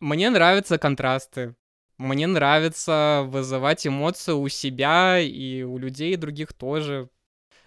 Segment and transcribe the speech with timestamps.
[0.00, 1.54] Мне нравятся контрасты.
[1.98, 7.10] Мне нравится вызывать эмоции у себя и у людей других тоже.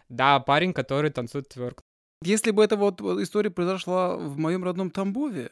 [0.09, 1.83] Да, парень, который танцует тверк.
[2.23, 5.51] Если бы эта вот история произошла в моем родном Тамбове,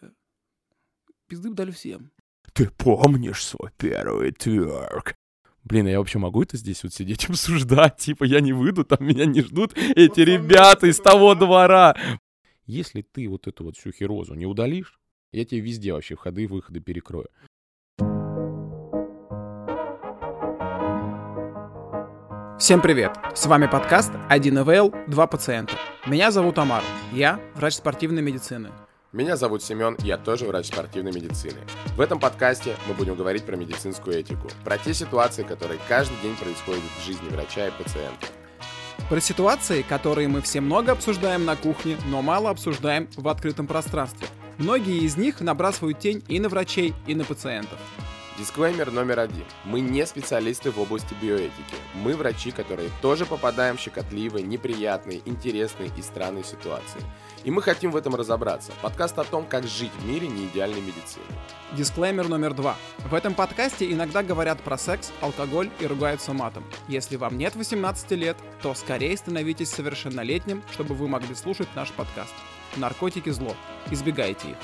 [1.27, 2.11] пизды бы дали всем.
[2.53, 5.15] Ты помнишь свой первый тверк?
[5.63, 7.97] Блин, а я вообще могу это здесь вот сидеть обсуждать?
[7.97, 11.95] Типа, я не выйду, там меня не ждут эти ребята из того двора.
[12.65, 15.00] Если ты вот эту вот всю херозу не удалишь,
[15.31, 17.29] я тебе везде вообще входы и выходы перекрою.
[22.59, 23.17] Всем привет!
[23.33, 25.73] С вами подкаст 1 ИВЛ, 2 пациента.
[26.05, 28.69] Меня зовут Амар, я врач спортивной медицины.
[29.11, 31.59] Меня зовут Семен, я тоже врач спортивной медицины.
[31.97, 36.35] В этом подкасте мы будем говорить про медицинскую этику, про те ситуации, которые каждый день
[36.35, 38.27] происходят в жизни врача и пациента.
[39.09, 44.27] Про ситуации, которые мы все много обсуждаем на кухне, но мало обсуждаем в открытом пространстве.
[44.61, 47.79] Многие из них набрасывают тень и на врачей, и на пациентов.
[48.37, 49.45] Дисклеймер номер один.
[49.65, 51.75] Мы не специалисты в области биоэтики.
[51.95, 57.01] Мы врачи, которые тоже попадаем в щекотливые, неприятные, интересные и странные ситуации.
[57.43, 58.71] И мы хотим в этом разобраться.
[58.83, 61.25] Подкаст о том, как жить в мире неидеальной медицины.
[61.75, 62.75] Дисклеймер номер два.
[62.99, 66.63] В этом подкасте иногда говорят про секс, алкоголь и ругаются матом.
[66.87, 72.33] Если вам нет 18 лет, то скорее становитесь совершеннолетним, чтобы вы могли слушать наш подкаст.
[72.77, 73.53] Наркотики зло.
[73.91, 74.57] Избегайте их.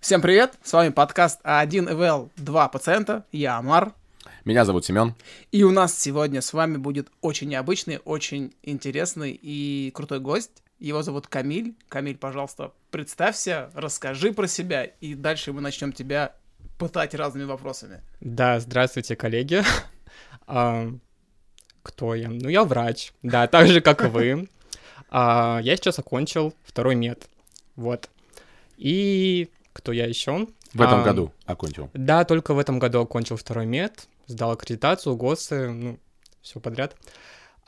[0.00, 3.92] Всем привет, с вами подкаст А1 ИВЛ 2 пациента, я Амар.
[4.44, 5.14] Меня зовут Семен.
[5.52, 10.62] И у нас сегодня с вами будет очень необычный, очень интересный и крутой гость.
[10.80, 11.74] Его зовут Камиль.
[11.88, 16.34] Камиль, пожалуйста, представься, расскажи про себя, и дальше мы начнем тебя
[16.78, 18.02] пытать разными вопросами.
[18.20, 19.62] Да, здравствуйте, коллеги.
[20.52, 20.90] А,
[21.84, 22.28] кто я?
[22.28, 24.48] Ну, я врач, да, так же, как и вы.
[25.08, 27.28] А, я сейчас окончил второй мед,
[27.76, 28.10] вот.
[28.76, 30.48] И кто я еще?
[30.72, 31.88] В этом А, году окончил.
[31.94, 35.98] Да, только в этом году окончил второй мед, сдал аккредитацию, ГОСы, ну,
[36.42, 36.96] все подряд.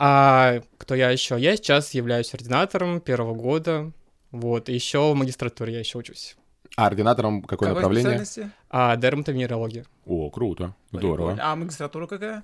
[0.05, 1.39] А кто я еще?
[1.39, 3.93] Я сейчас являюсь ординатором первого года,
[4.33, 6.35] вот, еще в магистратуре я еще учусь.
[6.75, 8.25] А ординатором какое Какой направление?
[8.25, 8.51] специальности?
[8.69, 9.85] А дерматовенерология.
[10.05, 10.75] О, круто.
[10.91, 11.39] Здорово.
[11.41, 12.43] А магистратура какая?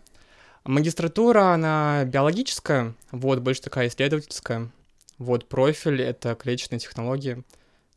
[0.62, 4.70] Магистратура, она биологическая, вот, больше такая исследовательская.
[5.18, 7.42] Вот, профиль— это клеточные технологии.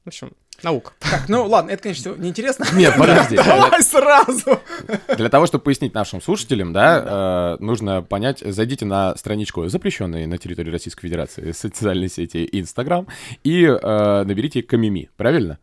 [0.04, 0.32] В общем,
[0.64, 0.94] наука.
[1.00, 2.66] Так, ну ладно, это, конечно, неинтересно.
[2.74, 3.36] Нет, подожди.
[3.46, 4.60] Давай сразу!
[5.18, 10.38] Для того, чтобы пояснить нашим слушателям, да, э, нужно понять, зайдите на страничку, запрещенной на
[10.38, 13.08] территории Российской Федерации социальной сети Инстаграм,
[13.44, 15.60] и э, наберите Камими, правильно?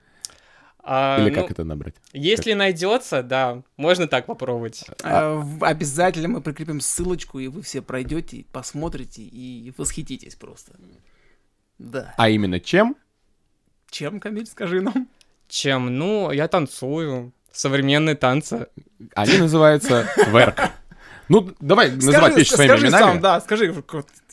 [0.91, 1.95] А, Или ну, как это набрать?
[2.15, 4.87] Если найдется, да, можно так попробовать.
[5.03, 10.73] А, в- Обязательно мы прикрепим ссылочку, и вы все пройдете, посмотрите и восхититесь просто.
[11.79, 12.15] Да.
[12.17, 12.97] А именно чем?
[13.91, 15.09] Чем, Камиль, скажи нам?
[15.49, 15.97] Чем?
[15.99, 17.33] Ну, я танцую.
[17.53, 18.69] Современные танцы.
[19.15, 20.61] Они называются тверк.
[21.29, 23.03] Ну, давай называть вещи своими скажи именами.
[23.03, 23.75] сам, да, скажи.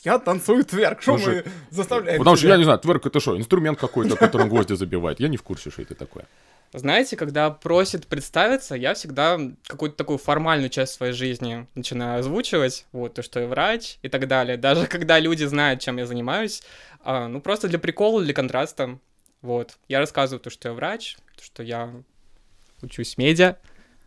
[0.03, 2.53] Я танцую тверк, что мы заставляем Потому что, тебя?
[2.53, 5.19] я не знаю, тверк это что, инструмент какой-то, которым гвозди забивают.
[5.19, 6.25] Я не в курсе, что это такое.
[6.73, 13.13] Знаете, когда просят представиться, я всегда какую-то такую формальную часть своей жизни начинаю озвучивать, вот,
[13.13, 14.57] то, что я врач и так далее.
[14.57, 16.63] Даже когда люди знают, чем я занимаюсь,
[17.03, 18.99] а, ну, просто для прикола, для контраста,
[19.45, 19.77] вот.
[19.87, 21.93] Я рассказываю то, что я врач, то, что я
[22.81, 23.55] учусь медиа,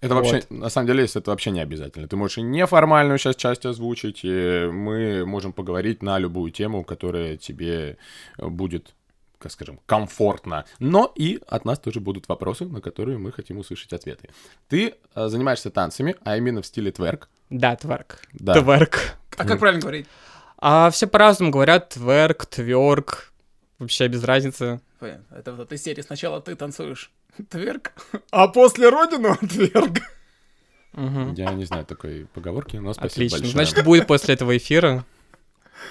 [0.01, 2.07] Это вообще, на самом деле, это вообще не обязательно.
[2.07, 7.37] Ты можешь и неформальную сейчас часть озвучить, и мы можем поговорить на любую тему, которая
[7.37, 7.97] тебе
[8.37, 8.95] будет,
[9.39, 10.65] как скажем, комфортно.
[10.79, 14.29] Но и от нас тоже будут вопросы, на которые мы хотим услышать ответы.
[14.69, 17.29] Ты э, занимаешься танцами, а именно в стиле тверк.
[17.51, 18.21] да, тверк.
[18.33, 18.55] Да.
[18.55, 18.99] Тверк.
[19.37, 20.07] А как правильно говорить?
[20.59, 23.33] А все по-разному говорят, тверк, тверк,
[23.79, 24.81] вообще без разницы.
[24.99, 25.37] Понятно.
[25.37, 26.03] Это вот эта серия.
[26.03, 27.13] Сначала ты танцуешь
[27.51, 27.93] тверк,
[28.31, 29.99] а после родину тверк.
[30.93, 31.35] Мгм.
[31.35, 33.39] Я не знаю такой поговорки, но спасибо Отлично.
[33.39, 33.53] большое.
[33.67, 35.05] Значит, будет после этого эфира.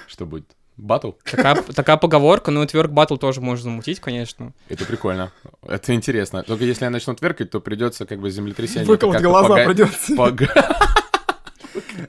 [0.06, 0.54] Что будет?
[0.76, 1.12] Батл?
[1.24, 4.52] Такая, такая поговорка, ну и тверк батл тоже можно замутить, конечно.
[4.68, 5.32] Это прикольно.
[5.62, 6.42] Это интересно.
[6.44, 8.84] Только если я начну тверкать, то придется как бы землетрясение.
[8.86, 10.14] Выколоть глаза пога- придется.
[10.14, 10.76] пога-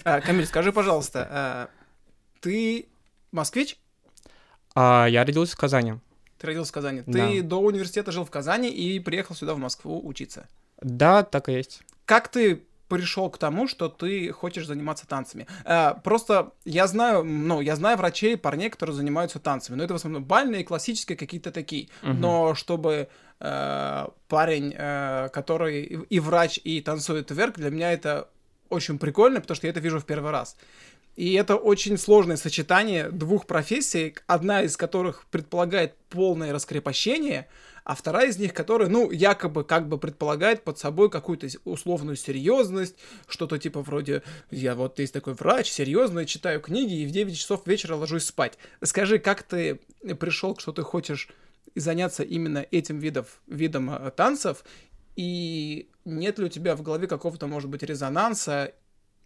[0.03, 1.69] А, Камиль, скажи, пожалуйста, а,
[2.41, 2.87] ты
[3.31, 3.77] москвич?
[4.75, 5.95] А я родился в Казани.
[6.39, 7.03] Ты родился в Казани.
[7.05, 7.27] Да.
[7.27, 10.47] Ты до университета жил в Казани и приехал сюда, в Москву, учиться.
[10.81, 11.81] Да, так и есть.
[12.05, 15.47] Как ты пришел к тому, что ты хочешь заниматься танцами?
[15.65, 19.97] А, просто я знаю, ну, я знаю врачей, парней, которые занимаются танцами, но это в
[19.97, 21.89] основном бальные, классические какие-то такие.
[22.01, 22.21] Мгм.
[22.21, 23.09] Но чтобы
[23.39, 28.29] э, парень, э, который и врач, и танцует тверк, для меня это
[28.69, 30.55] очень прикольно, потому что я это вижу в первый раз.
[31.19, 37.49] И это очень сложное сочетание двух профессий, одна из которых предполагает полное раскрепощение,
[37.83, 42.95] а вторая из них, которая, ну, якобы как бы предполагает под собой какую-то условную серьезность,
[43.27, 47.67] что-то типа вроде, я вот есть такой врач, серьезный, читаю книги и в 9 часов
[47.67, 48.57] вечера ложусь спать.
[48.81, 49.81] Скажи, как ты
[50.21, 51.27] пришел, что ты хочешь
[51.75, 54.63] заняться именно этим видов, видом э, танцев,
[55.17, 58.71] и нет ли у тебя в голове какого-то, может быть, резонанса?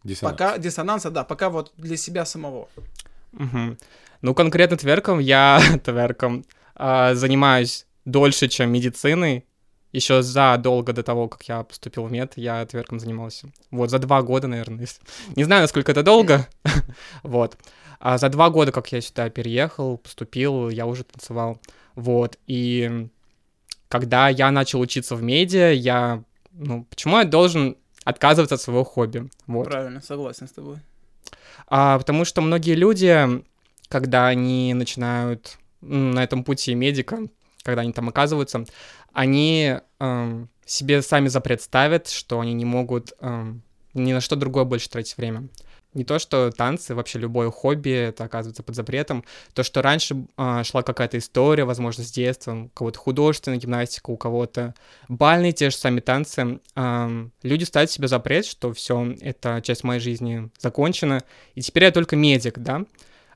[0.04, 0.38] Диссонанс.
[0.38, 2.68] Пока диссонанса, да, пока вот для себя самого.
[3.34, 3.78] Угу.
[4.22, 6.46] Ну, конкретно тверком я тверком
[6.76, 9.46] э, занимаюсь дольше, чем медициной.
[9.92, 13.50] Еще задолго до того, как я поступил в мед, я тверком занимался.
[13.70, 14.88] Вот, за два года, наверное.
[15.36, 16.48] Не знаю, насколько это долго.
[17.24, 17.58] вот.
[18.00, 21.62] А за два года, как я сюда переехал, поступил, я уже танцевал.
[21.96, 22.38] Вот.
[22.48, 23.08] И
[23.88, 26.24] когда я начал учиться в медиа, я...
[26.52, 29.30] Ну, почему я должен отказываться от своего хобби?
[29.48, 29.66] Вот.
[29.66, 30.78] Правильно, согласен с тобой.
[31.68, 33.44] А, потому что многие люди,
[33.88, 37.20] когда они начинают на этом пути медика,
[37.64, 38.66] когда они там оказываются,
[39.14, 43.62] они эм, себе сами запрет ставят, что они не могут эм,
[43.94, 45.48] ни на что другое больше тратить время.
[45.94, 49.24] Не то, что танцы, вообще любое хобби, это оказывается под запретом.
[49.54, 54.18] То, что раньше э, шла какая-то история, возможно, с детства, у кого-то художественная гимнастика, у
[54.18, 54.74] кого-то
[55.08, 60.00] бальные те же сами танцы, э, люди ставят себе запрет, что все, эта часть моей
[60.00, 61.22] жизни закончена,
[61.54, 62.86] и теперь я только медик, да,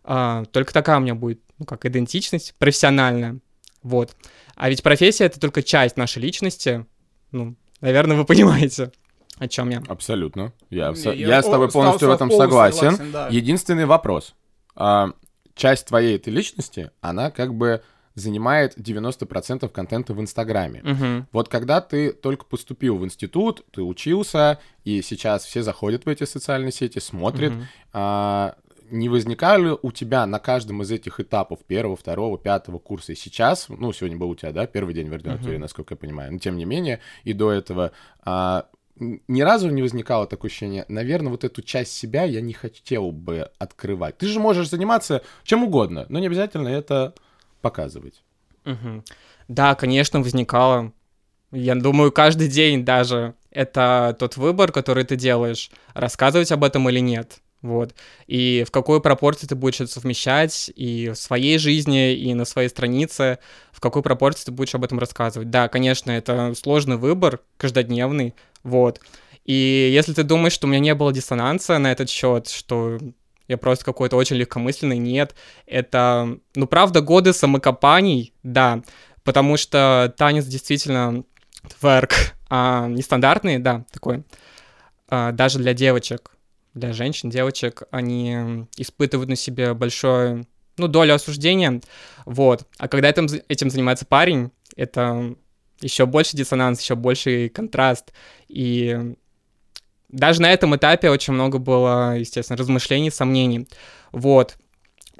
[0.03, 3.39] э, только такая у меня будет, ну, как идентичность профессиональная.
[3.83, 4.15] Вот.
[4.55, 6.85] А ведь профессия— это только часть нашей личности.
[7.31, 8.91] Ну, наверное, вы понимаете,
[9.37, 9.83] о чем я.
[9.87, 10.53] Абсолютно.
[10.69, 12.91] Я, я, я с тобой полностью в этом согласен.
[12.91, 13.27] согласен да.
[13.29, 14.35] Единственный вопрос.
[14.75, 15.11] А,
[15.55, 17.81] часть твоей этой личности, она как бы
[18.15, 20.81] занимает 90% контента в Инстаграме.
[20.81, 21.27] Угу.
[21.31, 26.23] Вот когда ты только поступил в институт, ты учился, и сейчас все заходят в эти
[26.23, 27.61] социальные сети, смотрят, угу.
[27.93, 28.55] а,
[28.89, 33.67] не возникали у тебя на каждом из этих этапов первого, второго, пятого курса и сейчас,
[33.69, 35.59] ну, сегодня был у тебя, да, первый день в ординатуре, uh-huh.
[35.59, 37.91] насколько я понимаю, но тем не менее, и до этого,
[38.23, 38.67] а,
[38.99, 43.51] ни разу не возникало такое ощущение, наверное, вот эту часть себя я не хотел бы
[43.59, 44.17] открывать.
[44.17, 47.13] Ты же можешь заниматься чем угодно, но не обязательно это
[47.61, 48.23] показывать.
[48.65, 49.03] Угу.
[49.47, 50.93] Да, конечно, возникало.
[51.51, 56.99] Я думаю, каждый день даже это тот выбор, который ты делаешь, рассказывать об этом или
[56.99, 57.39] нет.
[57.67, 57.93] Вот.
[58.27, 62.69] И в какой пропорции ты будешь это совмещать и в своей жизни, и на своей
[62.69, 63.39] странице,
[63.73, 65.49] в какой пропорции ты будешь об этом рассказывать.
[65.49, 69.01] Да, конечно, это сложный выбор, каждодневный, вот.
[69.43, 72.99] И если ты думаешь, что у меня не было диссонанса на этот счет, что
[73.49, 75.35] я просто какой-то очень легкомысленный, нет.
[75.65, 78.81] Это, ну, правда, годы самокопаний, да,
[79.25, 81.25] потому что танец действительно
[81.79, 82.13] тверк,
[82.49, 84.23] а, нестандартный, да, такой,
[85.09, 86.31] а, даже для девочек
[86.77, 90.45] для женщин, девочек, они испытывают на себе большое,
[90.77, 91.81] ну, долю осуждения,
[92.25, 92.65] вот.
[92.77, 95.35] А когда этим, этим занимается парень, это
[95.81, 98.13] еще больше диссонанс, еще больше контраст.
[98.47, 99.15] И
[100.09, 103.67] даже на этом этапе очень много было, естественно, размышлений, сомнений.
[104.11, 104.57] Вот.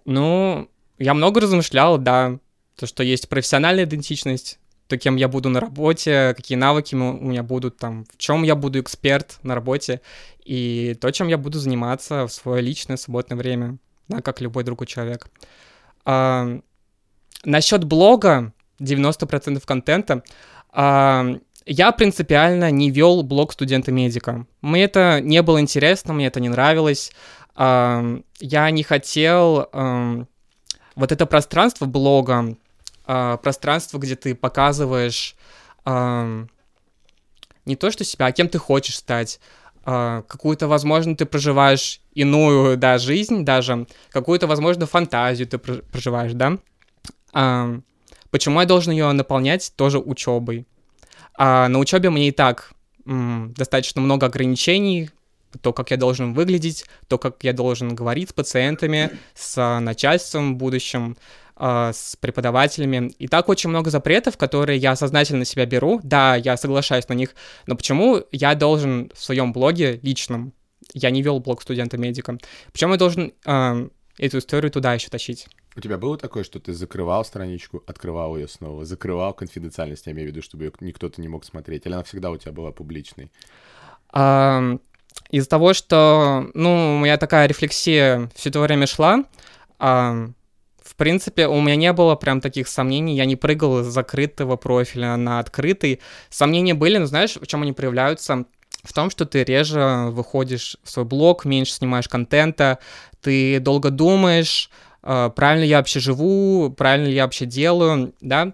[0.05, 2.39] Ну, я много размышлял, да,
[2.75, 7.43] то, что есть профессиональная идентичность, то, кем я буду на работе, какие навыки у меня
[7.43, 10.01] будут, там, в чем я буду эксперт на работе,
[10.43, 14.87] и то, чем я буду заниматься в свое личное свободное время, да, как любой другой
[14.87, 15.27] человек.
[16.05, 16.59] А,
[17.43, 20.23] насчет блога, 90% контента,
[20.71, 24.45] а, я принципиально не вел блог студента-медика.
[24.61, 27.11] Мне это не было интересно, мне это не нравилось.
[27.55, 30.23] А, я не хотел а,
[30.95, 32.55] вот это пространство блога,
[33.07, 35.35] а, пространство, где ты показываешь
[35.85, 36.45] а,
[37.65, 39.39] не то, что себя, а кем ты хочешь стать,
[39.85, 46.57] а, какую-то, возможно, ты проживаешь иную, да, жизнь даже, какую-то, возможно, фантазию ты проживаешь, да?
[47.33, 47.79] А,
[48.29, 50.67] почему я должен ее наполнять тоже учебой?
[51.33, 52.71] А на учебе мне и так
[53.05, 55.09] м, достаточно много ограничений,
[55.61, 60.57] то, как я должен выглядеть, то, как я должен говорить с пациентами, с начальством в
[60.57, 61.15] будущем,
[61.57, 63.11] э, с преподавателями.
[63.19, 65.99] И так очень много запретов, которые я сознательно себя беру.
[66.03, 67.35] Да, я соглашаюсь на них,
[67.65, 70.53] но почему я должен в своем блоге личном,
[70.93, 72.37] я не вел блог студента-медика,
[72.71, 75.47] почему я должен э, эту историю туда еще тащить?
[75.75, 80.29] У тебя было такое, что ты закрывал страничку, открывал ее снова, закрывал конфиденциальность, я имею
[80.29, 83.31] в виду, чтобы ее никто-то не мог смотреть, или она всегда у тебя была публичной?
[84.11, 84.81] Um,
[85.29, 89.23] из-за того, что, ну, у меня такая рефлексия все это время шла,
[89.77, 90.33] um,
[90.87, 95.17] в принципе, у меня не было прям таких сомнений, я не прыгал из закрытого профиля
[95.17, 95.99] на открытый.
[96.29, 98.45] Сомнения были, но знаешь, в чем они проявляются?
[98.83, 102.79] В том, что ты реже выходишь в свой блог, меньше снимаешь контента,
[103.21, 104.69] ты долго думаешь,
[105.03, 108.53] э, правильно я вообще живу, правильно я вообще делаю, да?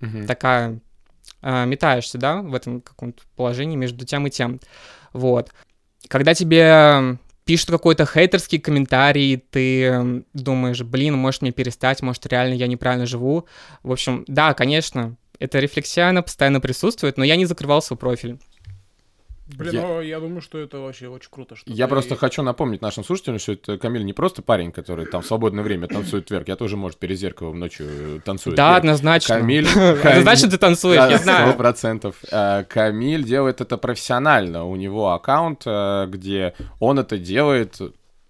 [0.00, 0.26] Мгм.
[0.26, 0.80] Такая
[1.42, 4.58] э, метаешься, да, в этом каком-то положении между тем и тем.
[5.12, 5.52] Вот.
[6.08, 12.54] Когда тебе пишут какой-то хейтерский комментарий, ты м, думаешь, блин, может мне перестать, может реально
[12.54, 13.46] я неправильно живу.
[13.82, 18.38] В общем, да, конечно, эта рефлексия, она постоянно присутствует, но я не закрывал свой профиль.
[19.46, 21.54] Блин, Я- ну я думаю, что это вообще очень круто.
[21.54, 25.04] Что Я ты- просто хочу напомнить нашим слушателям, что это Камиль не просто парень, который
[25.04, 26.48] там в свободное время танцует тверк.
[26.48, 29.36] Я тоже, может, перед зеркалом ночью э, танцую да, однозначно.
[29.40, 29.68] Камиль...
[29.68, 31.54] Однозначно ты танцуешь, я Сто знаю.
[31.54, 32.16] процентов.
[32.32, 34.64] Э, Камиль делает это профессионально.
[34.64, 37.78] У него аккаунт, э, где он это делает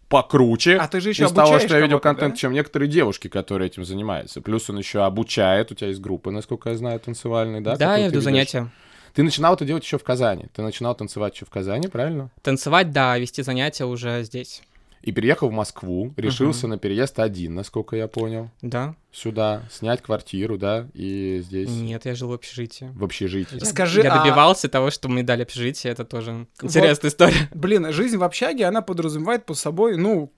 [0.09, 0.77] покруче.
[0.77, 2.39] А ты же еще из того, что я видел контент, да?
[2.39, 4.41] чем некоторые девушки, которые этим занимаются.
[4.41, 5.73] Плюс он еще обучает.
[5.73, 7.77] У тебя есть группы, насколько я знаю, танцевальные, да?
[7.77, 8.69] Да, я веду занятия.
[9.15, 10.47] Ты начинал это делать еще в Казани.
[10.53, 12.31] Ты начинал танцевать еще в Казани, правильно?
[12.43, 14.63] Танцевать, да, вести занятия уже здесь.
[15.03, 18.51] И переехал в Москву, решился на переезд один, насколько я понял.
[18.63, 18.97] Да?
[19.13, 22.91] Сюда, снять квартиру, да, и здесь Нет, я жил в общежитии.
[22.95, 23.59] в общежитии.
[23.59, 27.51] Скажи, я а- добивался того, что мне дали общежитие, это тоже интересная история.
[27.55, 30.33] Блин, жизнь в общаге, она подразумевает под собой, ну,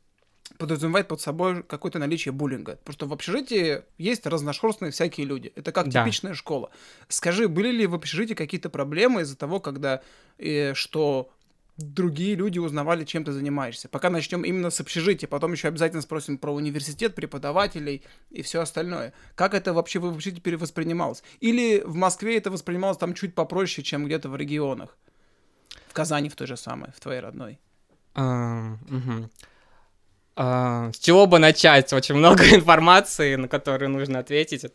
[0.58, 2.76] подразумевает под собой какое-то наличие буллинга.
[2.76, 5.52] Потому что в общежитии есть разношерстные всякие люди.
[5.56, 6.02] Это как Да.
[6.04, 6.70] типичная школа.
[7.08, 10.02] Скажи, были ли в общежитии какие-то проблемы из-за того, когда,
[10.38, 11.30] э, что
[11.78, 13.88] другие люди узнавали, чем ты занимаешься?
[13.88, 19.12] Пока начнем именно с общежития, потом еще обязательно спросим про университет, преподавателей и все остальное.
[19.34, 21.22] Как это вообще в общежитии перевоспринималось?
[21.40, 24.96] Или в Москве это воспринималось там чуть попроще, чем где-то в регионах?
[25.88, 27.58] В Казани в той же самой, в твоей родной.
[28.14, 29.30] А, мгм.
[30.36, 31.92] А, С чего бы начать?
[31.92, 34.66] Очень много информации, на которую нужно ответить.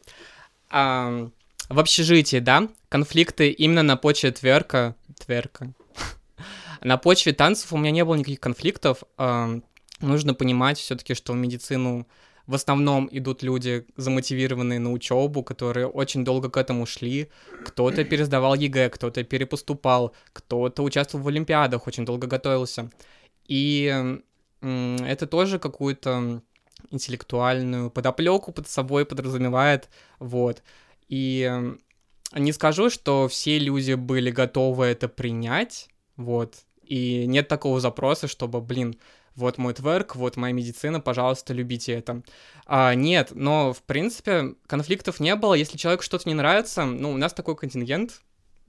[0.69, 1.29] А,
[1.69, 4.95] В общежитии, да, конфликты именно на почве тверка.
[5.25, 5.71] Тверка.
[6.81, 9.03] На почве танцев у меня не было никаких конфликтов.
[9.17, 9.59] А,
[9.99, 12.07] Нужно понимать все-таки, что в медицину
[12.47, 17.29] в основном идут люди, замотивированные на учебу, которые очень долго к этому шли.
[17.65, 22.89] Кто-то пересдавал ЕГЭ, кто-то перепоступал, кто-то участвовал в Олимпиадах, очень долго готовился.
[23.47, 24.19] И
[24.61, 26.41] это тоже какую-то
[26.89, 29.89] интеллектуальную подоплеку под собой подразумевает,
[30.19, 30.63] вот.
[31.07, 31.75] И
[32.33, 36.55] не скажу, что все люди были готовы это принять, вот.
[36.83, 38.97] И нет такого запроса, чтобы, блин,
[39.35, 42.21] вот мой тверк, вот моя медицина, пожалуйста, любите это.
[42.65, 45.53] А, нет, но, в принципе, конфликтов не было.
[45.53, 48.21] Если человеку что-то не нравится, ну, у нас такой контингент.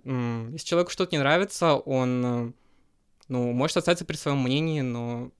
[0.04, 2.52] Если человеку что-то не нравится, он, э,
[3.28, 5.30] ну, может остаться при своем мнении, но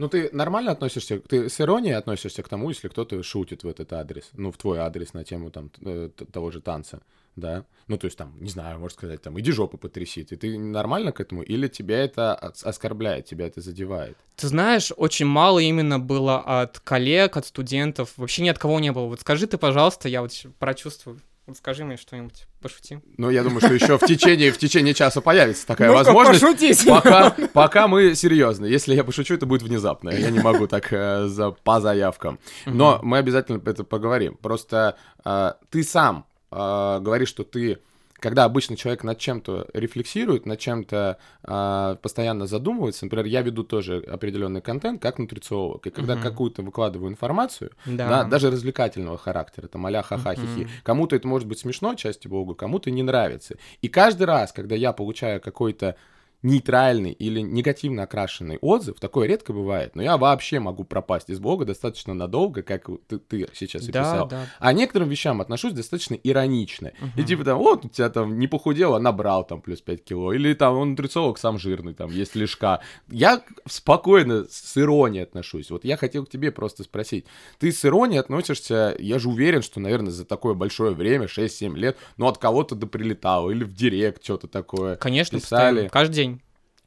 [0.00, 3.92] Ну, ты нормально относишься, ты с иронией относишься к тому, если кто-то шутит в этот
[3.92, 7.02] адрес, ну, в твой адрес на тему там э, того же танца,
[7.36, 7.66] да?
[7.86, 11.12] Ну, то есть там, не знаю, можно сказать, там, иди жопу потряси, ты, ты нормально
[11.12, 14.16] к этому, или тебя это ос- оскорбляет, тебя это задевает?
[14.36, 18.92] Ты знаешь, очень мало именно было от коллег, от студентов, вообще ни от кого не
[18.92, 19.04] было.
[19.04, 21.20] Вот скажи ты, пожалуйста, я вот прочувствую.
[21.54, 23.00] Скажи мне что-нибудь, пошути.
[23.16, 26.40] Ну, я думаю, что еще в течение, в течение часа появится такая Ну-ка, возможность.
[26.40, 28.66] пошути, Пока, пока мы серьезно.
[28.66, 30.10] Если я пошучу, это будет внезапно.
[30.10, 32.38] Я не могу так э, за, по заявкам.
[32.66, 34.36] Но мы обязательно это поговорим.
[34.40, 37.78] Просто э, ты сам э, говоришь, что ты,
[38.20, 43.98] когда обычно человек над чем-то рефлексирует, над чем-то э, постоянно задумывается, например, я веду тоже
[44.06, 46.22] определенный контент как нутрициолог, и когда Мгм.
[46.22, 48.08] какую-то выкладываю информацию, Да.
[48.08, 50.60] да, даже развлекательного характера, там а-ля ха-ха, хихи.
[50.60, 50.68] Мгм.
[50.82, 53.56] Кому-то это может быть смешно, части богу, кому-то не нравится.
[53.82, 55.96] И каждый раз, когда я получаю какой-то
[56.42, 61.64] нейтральный или негативно окрашенный отзыв, такое редко бывает, но я вообще могу пропасть из блога
[61.64, 64.28] достаточно надолго, как ты, ты сейчас Да, описал.
[64.28, 64.46] да.
[64.58, 66.88] А некоторым вещам отношусь достаточно иронично.
[67.16, 67.24] И Мгм.
[67.26, 70.32] типа там, вот у тебя там не похудел, а набрал там плюс 5 кило.
[70.32, 72.80] Или там он нутрициолог сам жирный, там есть лишка.
[73.08, 75.70] Я спокойно с иронией отношусь.
[75.70, 77.24] Вот я хотел к тебе просто спросить.
[77.58, 81.96] Ты с иронией относишься, я же уверен, что, наверное, за такое большое время, 6-7 лет,
[82.16, 83.50] ну от кого-то да прилетало.
[83.50, 84.96] Или в директ что-то такое.
[84.96, 85.88] Конечно, писали.
[85.88, 86.29] каждый день.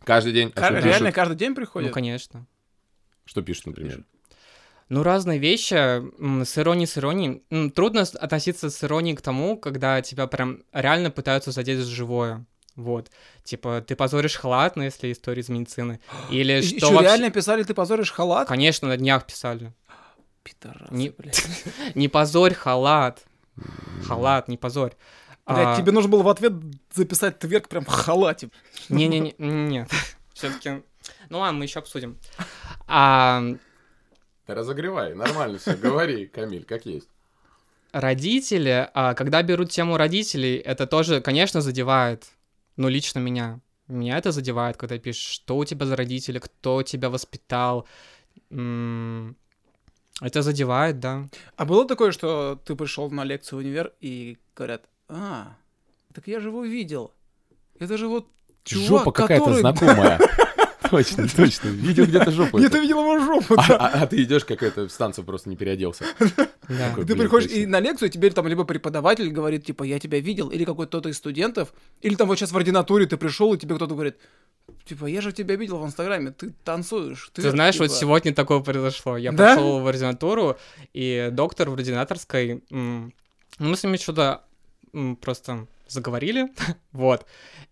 [0.03, 0.51] Каждый день.
[0.55, 1.15] А Реально пишут?
[1.15, 1.93] каждый день Ну, приходит?
[1.93, 2.45] конечно.
[3.25, 4.03] Что пишут, например?
[4.89, 7.69] Ну, разные вещи, с иронией, с иронией.
[7.71, 12.45] Трудно относиться с иронией к тому, когда тебя прям реально пытаются задеть за живое.
[12.75, 13.09] Вот.
[13.43, 15.99] Типа, ты позоришь халат, ну, если история из медицины.
[16.31, 18.47] Или И- что чё, вообще- реально писали, ты позоришь халат?
[18.47, 19.71] Конечно, на днях писали.
[20.43, 21.45] Пидорасы, Не- блядь.
[21.95, 23.23] Не позорь халат.
[24.07, 24.93] Халат, не позорь.
[25.45, 26.53] Блядь, А, тебе нужно было в ответ
[26.93, 28.49] записать тверк прям в халате.
[28.89, 29.89] Не-не-не, нет.
[30.33, 30.83] Все-таки.
[31.29, 32.17] Ну ладно, мы еще обсудим.
[32.85, 33.41] А,
[34.45, 37.07] разогревай, нормально все, говори, Камиль, как есть.
[37.93, 42.27] Родители, а, когда берут тему родителей, это тоже, конечно, задевает,
[42.75, 43.61] ну, лично меня.
[43.87, 47.87] Меня это задевает, когда пишешь, что у тебя за родители, кто тебя воспитал.
[48.49, 51.29] Это задевает, да.
[51.55, 55.55] А было такое, что ты пришел на лекцию в универ и говорят, а,
[56.13, 57.11] так я же его видел.
[57.79, 58.27] Это же вот
[58.63, 59.59] чувак, Жопа какая-то который...
[59.61, 60.19] знакомая.
[60.89, 61.69] Точно, точно.
[61.69, 62.59] Видел где-то жопу.
[62.59, 63.77] Нет, ты видел его жопу, А, да.
[63.77, 66.05] а- а ты идешь какая-то в станцию просто не переоделся.
[66.67, 70.65] Ты приходишь и на лекцию, теперь там либо преподаватель говорит, типа, я тебя видел, или
[70.65, 74.17] какой-то из студентов, или там вот сейчас в ординатуре ты пришел, и тебе кто-то говорит,
[74.85, 77.31] типа, я же тебя видел в Инстаграме, ты танцуешь.
[77.33, 77.99] Ты знаешь, вот типа».
[77.99, 79.17] сегодня такое произошло.
[79.17, 79.55] Я Да?
[79.55, 80.57] пошел в ординатуру,
[80.93, 83.11] и доктор в ординаторской, ну,
[83.57, 84.43] мы с ними что-то
[85.21, 86.47] просто заговорили,
[86.91, 87.25] вот,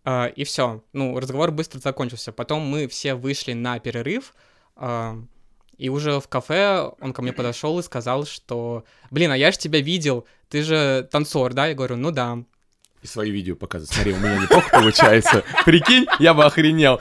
[0.03, 0.83] а, и все.
[0.93, 2.31] Ну, разговор быстро закончился.
[2.31, 4.33] Потом мы все вышли на перерыв,
[4.75, 5.17] а,
[5.77, 9.57] и уже в кафе он ко мне подошел и сказал, что, блин, а я же
[9.57, 11.67] тебя видел, ты же танцор, да?
[11.67, 12.43] Я говорю, ну да.
[13.01, 13.91] И свои видео показывать.
[13.93, 15.43] Смотри, у меня неплохо получается.
[15.65, 16.99] Прикинь, я бы охренел.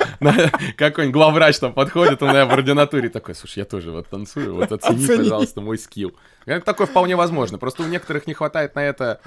[0.76, 4.73] Какой-нибудь главврач там подходит, у меня в ординатуре такой, слушай, я тоже вот танцую, вот
[4.73, 5.19] оцени, Оцени.
[5.25, 6.14] пожалуйста, мой скилл.
[6.47, 7.59] Это такое вполне возможно.
[7.59, 9.21] Просто у некоторых не хватает на это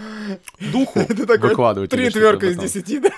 [0.59, 1.91] духу Ты такой, выкладывать.
[1.91, 3.11] три тверка из десяти, да?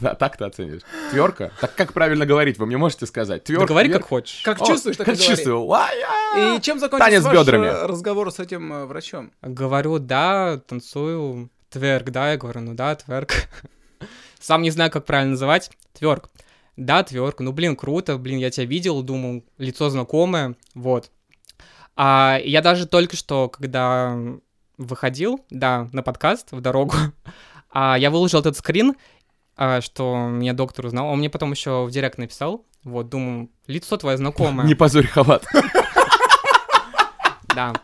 [0.00, 0.82] Да, так ты оценишь.
[1.12, 1.52] Тверка?
[1.60, 3.42] Так как правильно говорить, вы мне можете сказать?
[3.42, 4.02] Да Тверка, говори тверка?
[4.02, 4.42] как хочешь.
[4.44, 5.34] Как О, чувствуешь, так и как говори.
[5.36, 5.60] чувствую.
[5.64, 6.56] Ла-я!
[6.56, 7.66] И чем закончился Танец ваш бедрами.
[7.66, 9.30] э, разговор с этим э, врачом?
[9.42, 13.48] Говорю, да, танцую тверк, да, я говорю, ну да, тверк.
[14.40, 15.70] Сам не знаю, как правильно называть.
[15.94, 16.30] Тверк.
[16.76, 17.40] Да, тверк.
[17.40, 21.10] Ну, блин, круто, блин, я тебя видел, думал, лицо знакомое, вот.
[21.96, 24.16] А я даже только что, когда
[24.78, 26.94] выходил, да, на подкаст в дорогу,
[27.70, 28.94] а я выложил этот скрин,
[29.56, 31.08] а, что меня доктор узнал.
[31.08, 32.64] Он мне потом еще в директ написал.
[32.84, 34.66] Вот, думаю, лицо твое знакомое.
[34.68, 35.44] Не позорь халат.
[37.54, 37.74] Да.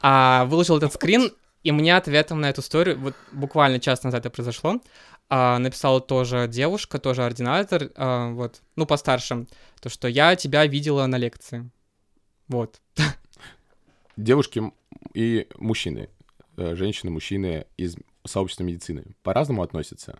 [0.00, 4.30] А, выложил этот скрин, и мне ответом на эту историю, вот буквально час назад это
[4.30, 4.80] произошло,
[5.28, 9.46] а, написала тоже девушка, тоже ординатор, а, вот, ну, постарше,
[9.80, 11.70] то, что я тебя видела на лекции.
[12.48, 12.80] Вот.
[14.16, 14.62] Девушки
[15.14, 16.08] и мужчины,
[16.56, 20.18] э, женщины, мужчины из сообщества медицины по-разному относятся.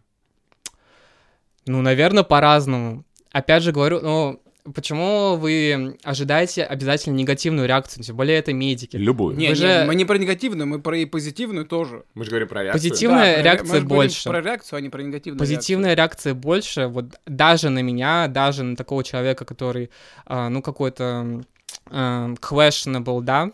[1.67, 3.05] Ну, наверное, по-разному.
[3.33, 4.43] Опять же говорю, ну,
[4.75, 8.03] почему вы ожидаете обязательно негативную реакцию?
[8.05, 8.97] Тем более это медики.
[8.97, 9.37] Любую.
[9.37, 12.05] Не, не, же- мы не про негативную, мы про и позитивную тоже.
[12.15, 12.91] Мы же говорим про реакцию.
[12.91, 14.29] Позитивная про- реакция мы больше.
[14.29, 18.77] про реакцию, а не про негативную Позитивная реакция больше, вот даже на меня, даже на
[18.77, 19.91] такого человека, который,
[20.27, 21.43] а, ну, какой-то
[21.91, 23.51] м, questionable, да,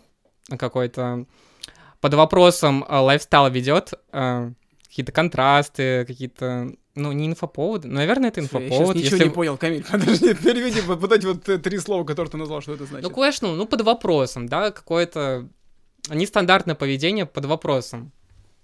[0.59, 1.25] какой-то
[2.01, 4.51] под вопросом а, лайфстайл ведет, а,
[4.89, 8.41] какие-то контрасты, какие-то, ну, не инфоповоды, ну, наверное, это.
[8.41, 8.73] Я инфоповод.
[8.73, 9.85] сейчас ничего если- не понял, Камиль.
[9.91, 13.09] Подожди, переведи вот, вот эти вот э, три слова, которые ты назвал, что это значит.
[13.09, 15.49] Ну, questionable, ну, под вопросом, да, какое-то
[16.09, 18.13] нестандартное поведение под вопросом.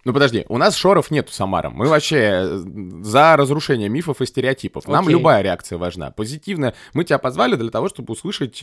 [0.04, 1.74] Ну подожди, у нас шоров нету с Амаром.
[1.74, 2.62] Мы вообще э,
[3.02, 4.88] за разрушение мифов и стереотипов.
[4.88, 5.12] Нам Окей.
[5.12, 6.10] любая реакция важна.
[6.10, 6.74] Позитивная.
[6.94, 8.62] Мы тебя позвали для того, чтобы услышать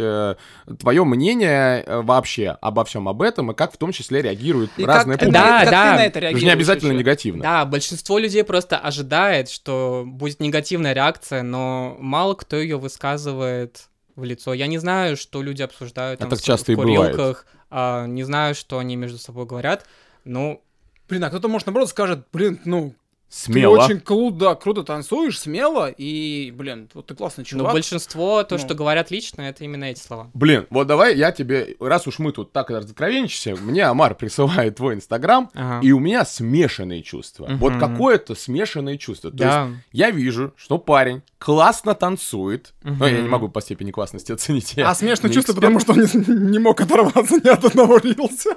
[0.80, 4.86] твое мнение э, вообще обо всем об этом и как в том числе реагируют И
[4.86, 5.44] разные как, публики.
[5.44, 5.92] Да, как да.
[5.92, 7.00] ты на это реагируешь не обязательно еще?
[7.00, 7.44] негативно.
[7.44, 14.24] Да, большинство людей просто ожидает, что будет негативная реакция, но мало кто ее высказывает в
[14.24, 14.54] лицо.
[14.54, 18.24] Я не знаю, что люди обсуждают А там так в- часто в курилках, а, не
[18.24, 19.86] знаю, что они между собой говорят.
[20.26, 20.62] Ну,
[21.10, 22.94] Блин, а кто-то, может, наоборот, скажет, блин, ну,
[23.30, 23.76] Смело.
[23.78, 27.74] ты очень круто, да, круто танцуешь, смело, и, блин, вот ты классный но чувак.
[27.74, 28.60] большинство, то, Ну.
[28.60, 30.32] что говорят лично, это именно эти слова.
[30.34, 34.96] Блин, вот давай я тебе, раз уж мы тут так разоткровенничаемся, мне Амар присылает твой
[34.96, 35.86] инстаграм, Ага.
[35.86, 37.48] и у меня смешанные чувства.
[37.60, 37.80] Вот Мгм.
[37.82, 39.30] какое-то смешанное чувство.
[39.32, 39.66] То Да.
[39.68, 42.74] есть я вижу, что парень классно танцует.
[42.84, 44.74] Но я не могу по степени классности оценить.
[44.78, 45.56] А чувство, эксперт.
[45.56, 48.56] потому что он не, не мог оторваться ни от одного рилса.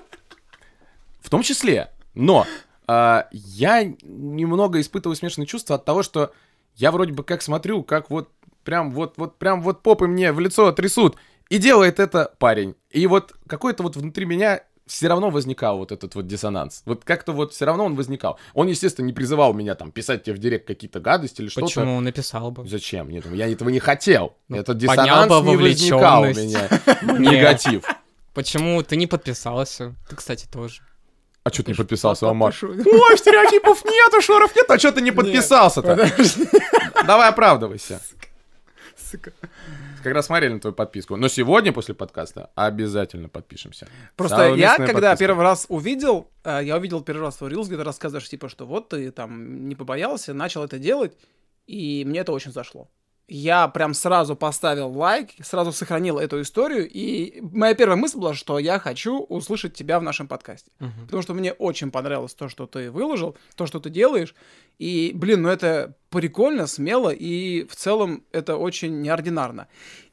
[1.20, 1.90] В том числе.
[2.14, 2.46] Но
[2.86, 6.32] а, я немного испытываю смешанные чувства от того, что
[6.76, 8.30] я вроде бы как смотрю, как вот
[8.64, 11.16] прям вот, вот прям вот попы мне в лицо трясут.
[11.48, 12.74] И делает это парень.
[12.90, 16.82] И вот какой-то вот внутри меня все равно возникал вот этот вот диссонанс.
[16.84, 18.38] Вот как-то вот все равно он возникал.
[18.54, 21.66] Он, естественно, не призывал меня там писать тебе в директ какие-то гадости или что-то.
[21.66, 22.68] Почему написал бы?
[22.68, 23.08] Зачем?
[23.08, 24.36] Нет, я этого не хотел.
[24.48, 26.68] Ну, Этот диссонанс бы не возникал у меня.
[27.18, 27.84] Негатив.
[28.34, 29.94] Почему ты не подписался?
[30.08, 30.82] Ты, кстати, тоже.
[31.50, 32.68] А что ты не подписался, пишу.
[32.68, 36.08] Ой, стереотипов нету, шоров нет, а что ты не подписался-то?
[37.06, 38.00] Давай оправдывайся.
[38.96, 39.32] сука.
[40.02, 41.16] Как раз смотрели на твою подписку.
[41.16, 43.86] Но сегодня после подкаста обязательно подпишемся.
[44.16, 45.16] Просто я, Совместная когда подписка.
[45.18, 48.64] первый раз увидел, э, я увидел первый раз твой рилс, где ты рассказываешь, типа, что
[48.66, 51.12] вот ты там не побоялся, начал это делать,
[51.66, 52.88] и мне это очень зашло.
[53.30, 58.58] Я прям сразу поставил лайк, сразу сохранил эту историю, и моя первая мысль была, что
[58.58, 60.72] я хочу услышать тебя в нашем подкасте.
[60.80, 61.04] Мгм.
[61.04, 64.34] Потому что мне очень понравилось то, что ты выложил, то, что ты делаешь.
[64.80, 69.68] И, блин, ну это прикольно, смело, и в целом это очень неординарно.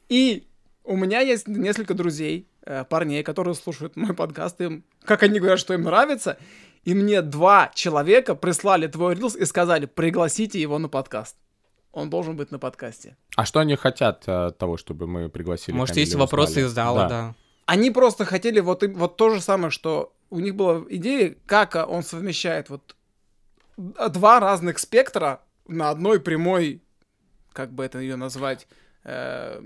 [0.10, 0.48] И
[0.84, 5.60] у меня есть несколько друзей, э, парней, которые слушают мой подкаст, им, как они говорят,
[5.60, 6.38] что им нравится,
[6.84, 11.36] и мне два человека прислали твой рилс и сказали, пригласите его на подкаст.
[11.98, 13.18] Он должен быть на подкасте.
[13.36, 16.66] А что они хотят э, от того, чтобы мы пригласили Может, Камиля есть вопросы узнали?
[16.68, 17.36] из зала, да.
[17.66, 21.86] Они просто хотели вот, вот то же самое, что у них была идея, как а,
[21.88, 22.96] он совмещает вот
[23.78, 26.84] два разных спектра на одной прямой,
[27.52, 28.68] как бы это ее назвать,
[29.04, 29.60] э,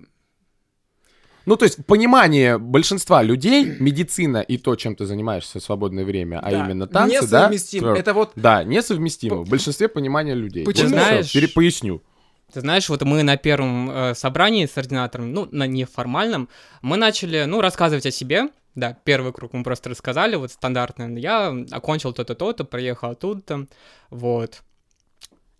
[1.45, 6.39] Ну, то есть понимание большинства людей, медицина и то, чем ты занимаешься в свободное время,
[6.39, 7.41] а да, именно танцы, да?
[7.49, 7.97] несовместимо.
[7.97, 9.35] Это вот Да, несовместимо.
[9.37, 10.63] По- В большинстве понимания людей.
[10.63, 10.89] Почему?
[10.89, 10.93] Вот.
[10.93, 12.01] Знаешь- Пере- Поясню.
[12.53, 16.49] Ты знаешь, вот мы на первом э, собрании с ординатором, ну, на неформальном,
[16.81, 18.49] мы начали, ну, рассказывать о себе.
[18.75, 21.17] Да, первый круг мы просто рассказали, вот стандартно.
[21.17, 23.67] Я окончил то-то, то-то, приехал оттуда,
[24.09, 24.61] вот.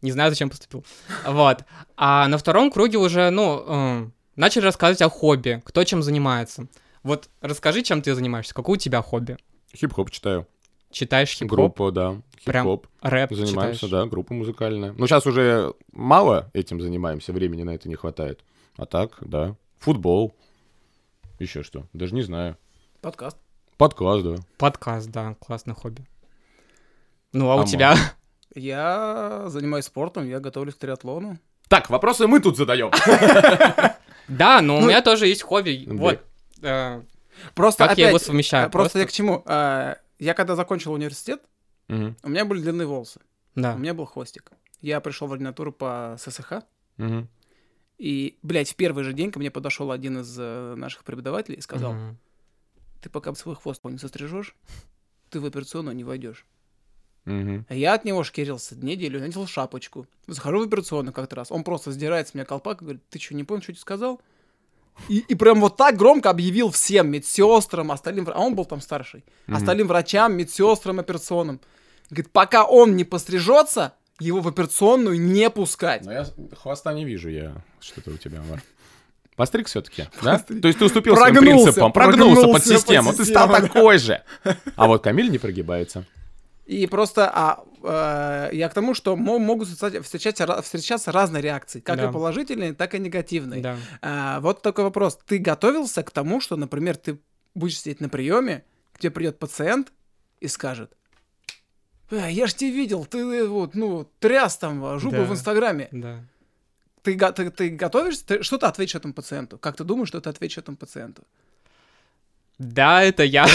[0.01, 0.85] Не знаю, зачем поступил.
[1.25, 1.63] Вот.
[1.97, 6.67] А на втором круге уже, ну, э, начали рассказывать о хобби, кто чем занимается.
[7.03, 9.37] Вот расскажи, чем ты занимаешься, какое у тебя хобби?
[9.75, 10.47] Хип-хоп читаю.
[10.91, 12.21] Читаешь хип-хоп, Группа, да.
[12.45, 12.87] Прям Хип-хоп.
[13.01, 13.91] рэп Занимаемся, читаешь?
[13.91, 14.93] да, группа музыкальная.
[14.97, 18.43] Ну, сейчас уже мало этим занимаемся, времени на это не хватает.
[18.77, 19.55] А так, да.
[19.79, 20.33] Футбол.
[21.39, 21.87] Еще что?
[21.93, 22.57] Даже не знаю.
[23.01, 23.37] подкаст.
[23.77, 24.35] Подкаст, да.
[24.57, 26.05] Подкаст, да, классное хобби.
[27.33, 27.95] Ну, а у А тебя?
[28.53, 31.37] Я занимаюсь спортом, я готовлюсь к триатлону.
[31.69, 32.91] Так, вопросы мы тут задаем.
[34.27, 35.83] Да, но у Ну, меня тоже есть хобби.
[35.87, 36.21] Вот.
[36.61, 37.01] э,
[37.53, 38.67] Просто Как я его совмещаю?
[38.67, 39.43] э, просто я к чему?
[40.21, 41.41] Я когда закончил университет,
[41.87, 43.19] Мгм, у меня были длинные волосы,
[43.55, 43.73] Да.
[43.73, 44.51] у меня был хвостик.
[44.79, 46.61] Я пришел в ординатуру по ССХ,
[46.97, 47.27] мгм.
[47.97, 51.61] И, блядь, в первый же день ко мне подошел один из э, наших преподавателей и
[51.61, 52.17] сказал, Мгм.
[53.01, 54.55] ты пока свой хвост не сострижешь,
[55.31, 56.45] ты в операционную не войдешь.
[57.25, 57.65] Мгм.
[57.67, 60.07] А я от него шкерился неделю, надел шапочку.
[60.27, 61.51] Захожу в операционную как-то раз.
[61.51, 63.81] Он просто сдирает с меня колпак и говорит, ты что, не понял, что я тебе
[63.81, 64.21] сказал?
[65.09, 69.23] И, и прям вот так громко объявил всем медсестрам, остальным, а он был там старший,
[69.47, 69.57] Мгм.
[69.57, 71.59] остальным врачам, медсестрам операционным.
[72.09, 76.05] Говорит, пока он не пострижется, его в операционную не пускать.
[76.05, 77.53] Но я с- хвоста не вижу я.
[77.79, 78.61] Что-то у тебя, Амар.
[79.35, 80.37] Постриг все-таки, да?
[80.39, 83.61] То есть ты уступил своим Прогнулся, принципам, прогнулся, прогнулся под систему, под ты стал систему,
[83.67, 83.73] да.
[83.73, 84.21] такой же.
[84.75, 86.05] А вот Камиль не прогибается.
[86.71, 91.81] И просто а, э, я к тому, что мо- могут встречать- встречаться, встречаться разные реакции,
[91.81, 92.09] как Да.
[92.09, 93.61] и положительные, так и негативные.
[93.61, 93.77] Да.
[94.01, 95.19] А, вот такой вопрос.
[95.25, 97.19] Ты готовился к тому, что, например, ты
[97.55, 98.63] будешь сидеть на приеме,
[98.99, 99.91] тебе придет пациент
[100.39, 100.93] и скажет,
[102.09, 105.23] «Э, я ж тебя видел, ты э, вот, ну, тряс там а, жопу Да.
[105.23, 105.89] в Инстаграме.
[105.91, 106.23] Да.
[107.03, 108.25] Ты, ты, ты готовишься?
[108.25, 109.57] Ты- что ты ответишь этому пациенту?
[109.57, 111.23] Как ты думаешь, что ты ответишь этому пациенту?
[112.59, 113.45] Да, это я.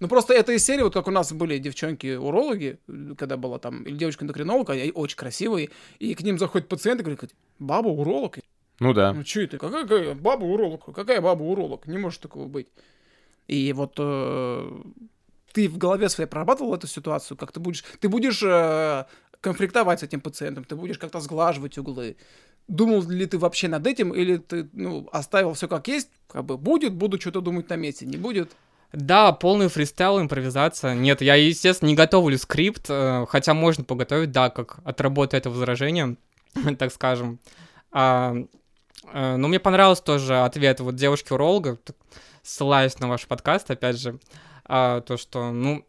[0.00, 2.78] Ну, просто это из серии, вот как у нас были девчонки-урологи,
[3.16, 7.34] когда была там, или девочка-эндокринолог, они очень красивые, и к ним заходит пациент и говорит,
[7.58, 8.38] баба уролог?
[8.78, 9.12] Ну да.
[9.12, 9.58] Ну, что это?
[9.58, 10.84] Какая, какая баба уролог?
[10.94, 11.86] Какая баба уролог?
[11.86, 12.68] Не может такого быть.
[13.48, 14.82] И вот э,
[15.52, 17.84] ты в голове своей прорабатывал эту ситуацию, как ты будешь...
[17.98, 19.04] Ты будешь э,
[19.40, 22.16] конфликтовать с этим пациентом, ты будешь как-то сглаживать углы.
[22.68, 26.56] Думал ли ты вообще над этим, или ты ну, оставил все как есть, как бы
[26.56, 28.52] будет, буду что-то думать на месте, не будет?
[28.92, 30.94] Да, полный фристайл, импровизация.
[30.94, 35.50] Нет, я, естественно, не готовлю скрипт, э, хотя можно поготовить, да, как от работы это
[35.50, 36.16] возражение,
[36.78, 37.38] так скажем.
[37.92, 38.34] А,
[39.12, 41.78] э, но мне понравился тоже ответ вот девушки-уролога,
[42.42, 44.18] ссылаюсь на ваш подкаст, опять же,
[44.64, 45.84] а, то, что, ну,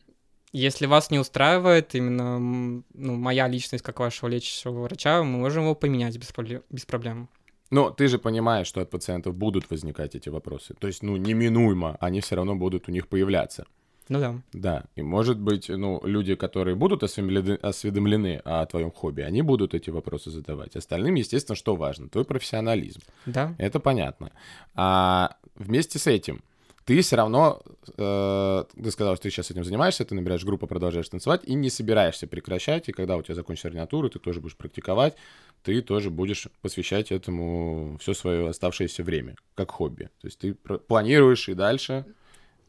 [0.51, 5.75] если вас не устраивает именно ну, моя личность как вашего лечащего врача, мы можем его
[5.75, 6.33] поменять без,
[6.69, 7.29] без проблем.
[7.71, 10.73] Но ты же понимаешь, что от пациентов будут возникать эти вопросы.
[10.79, 13.65] То есть, ну, неминуемо они все равно будут у них появляться.
[14.09, 14.41] Ну да.
[14.53, 19.91] Да, и может быть, ну, люди, которые будут осведомлены, о твоем хобби, они будут эти
[19.91, 20.75] вопросы задавать.
[20.75, 22.09] Остальным, естественно, что важно?
[22.09, 23.01] Твой профессионализм.
[23.27, 23.53] Да.
[23.59, 24.31] Это понятно.
[24.73, 26.41] А вместе с этим
[26.89, 27.61] ты все равно,
[27.97, 31.69] э, ты сказал, что ты сейчас этим занимаешься, ты набираешь группу, продолжаешь танцевать и не
[31.69, 32.89] собираешься прекращать.
[32.89, 35.15] И когда у тебя закончится ординатура, ты тоже будешь практиковать,
[35.61, 40.09] ты тоже будешь посвящать этому все свое оставшееся время, как хобби.
[40.19, 42.07] То есть ты планируешь и дальше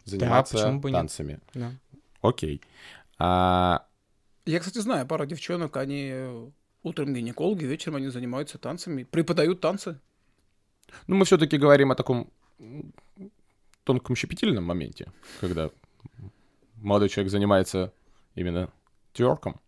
[0.04, 0.98] заниматься почему бы нет?
[0.98, 1.40] танцами.
[1.54, 1.72] да.
[2.20, 2.60] Окей.
[3.16, 3.86] А,
[4.44, 6.12] Я, кстати, знаю пару девчонок, они
[6.82, 9.98] утром гинекологи, вечером они занимаются танцами, преподают танцы.
[11.06, 12.30] ну, мы все-таки говорим о таком
[13.84, 15.70] тонком щепетильном моменте, когда
[16.76, 17.92] молодой человек занимается
[18.34, 18.70] именно
[19.12, 19.60] тверком.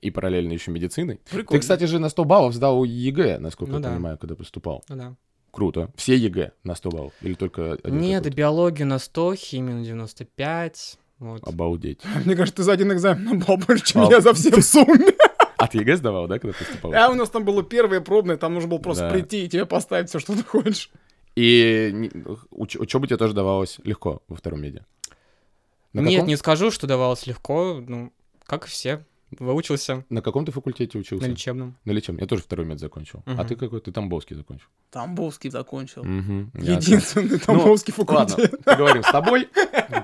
[0.00, 1.20] и параллельно еще медициной.
[1.30, 1.46] Прикольно.
[1.46, 3.90] Ты, кстати же, на 100 баллов сдал ЕГЭ, насколько Ну я да.
[3.92, 4.82] понимаю, когда поступал.
[4.88, 5.14] Ну да.
[5.52, 5.90] Круто.
[5.96, 7.12] Все ЕГЭ на 100 баллов?
[7.20, 8.36] Или только один Нет, какой-то?
[8.36, 10.98] биологию на 100, химию на 95.
[11.20, 11.46] Вот.
[11.46, 12.00] Обалдеть.
[12.24, 15.14] Мне кажется, ты за один экзамен набрал больше, чем А, я за все в сумме.
[15.58, 16.92] А ты ЕГЭ сдавал, да, когда поступал?
[16.92, 19.10] А у нас там было первое пробное, там нужно было просто Да.
[19.12, 20.90] прийти и тебе поставить все, что ты хочешь.
[21.34, 22.10] И
[22.50, 24.84] уч- учеба тебе тоже давалась легко во втором меди?
[25.92, 26.28] На Нет, каком?
[26.28, 27.82] не скажу, что давалось легко.
[27.86, 28.12] Ну,
[28.44, 29.04] как и все.
[29.38, 31.26] Выучился На каком ты факультете учился?
[31.26, 31.74] на лечебном.
[31.86, 32.20] На лечебном.
[32.20, 33.22] Я тоже второй мед закончил.
[33.24, 33.46] А Мгм.
[33.46, 33.80] ты какой?
[33.80, 34.66] Ты Тамбовский закончил.
[34.90, 36.04] Тамбовский закончил.
[36.04, 36.50] Ясно.
[36.54, 38.62] Единственный Тамбовский Ладно, факультет.
[38.64, 39.48] поговорим с тобой,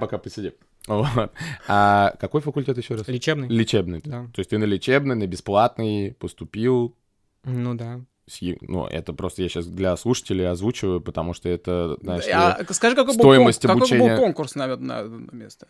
[0.00, 0.52] пока посидим.
[0.86, 1.30] Вот.
[1.68, 3.06] А какой факультет еще раз?
[3.06, 3.48] Лечебный?
[3.48, 4.00] Лечебный.
[4.02, 4.28] Да.
[4.32, 6.96] То есть ты на лечебный, на бесплатный поступил.
[7.44, 8.00] Ну да.
[8.28, 12.32] С Е- Ну, это просто я сейчас для слушателей озвучиваю, потому что это, знаешь, ли,
[12.32, 15.66] А скажи, какой был, стоимость какой обучения- был конкурс на, на- на место?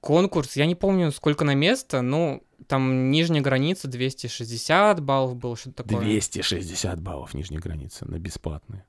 [0.00, 5.84] Конкурс, я не помню, сколько на место, ну, там нижняя граница 260 баллов было, что-то
[5.84, 6.00] такое.
[6.00, 8.84] 260 баллов нижняя граница на бесплатные.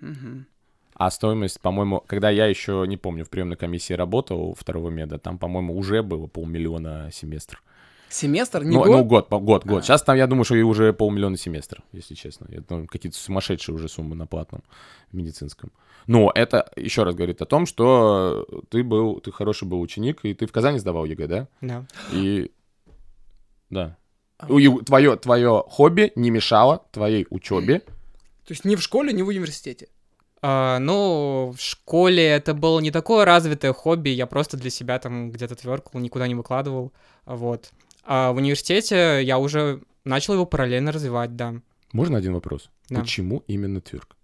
[0.00, 0.46] Мгм.
[0.94, 5.38] А стоимость, по-моему, когда я еще, не помню, в приемной комиссии работал второго меда, там,
[5.38, 7.62] по-моему, уже было полмиллиона семестр.
[8.08, 8.62] Семестр?
[8.64, 8.90] Не ну, год?
[8.90, 9.82] ну, год, год, год.
[9.82, 9.82] А.
[9.82, 12.46] Сейчас там, я думаю, что и уже полмиллиона семестр, если честно.
[12.50, 14.62] Это ну, какие-то сумасшедшие уже суммы на платном
[15.12, 15.72] медицинском.
[16.06, 20.34] Но это еще раз говорит о том, что ты был, ты хороший был ученик, и
[20.34, 21.48] ты в Казани сдавал ЕГЭ, да?
[21.60, 21.86] Да.
[22.12, 22.52] И
[23.70, 23.96] да.
[24.38, 27.80] А И твое, твое хобби не мешало твоей учебе.
[27.80, 29.88] То есть ни в школе, ни в университете.
[30.42, 35.30] А, ну, в школе это было не такое развитое хобби, я просто для себя там
[35.30, 36.92] где-то тверкал, никуда не выкладывал,
[37.24, 37.72] вот.
[38.06, 41.56] А в университете я уже начал его параллельно развивать, да.
[41.92, 42.70] Можно один вопрос?
[42.88, 43.00] Да.
[43.00, 44.16] Почему именно тверк?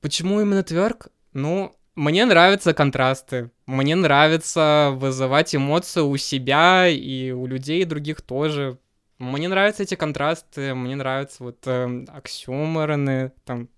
[0.00, 1.08] Почему именно тверк?
[1.32, 3.50] Ну, мне нравятся контрасты.
[3.66, 8.78] Мне нравится вызывать эмоции у себя и у людей других тоже.
[9.18, 13.68] Мне нравятся эти контрасты, мне нравятся вот эм, оксюмороны, там.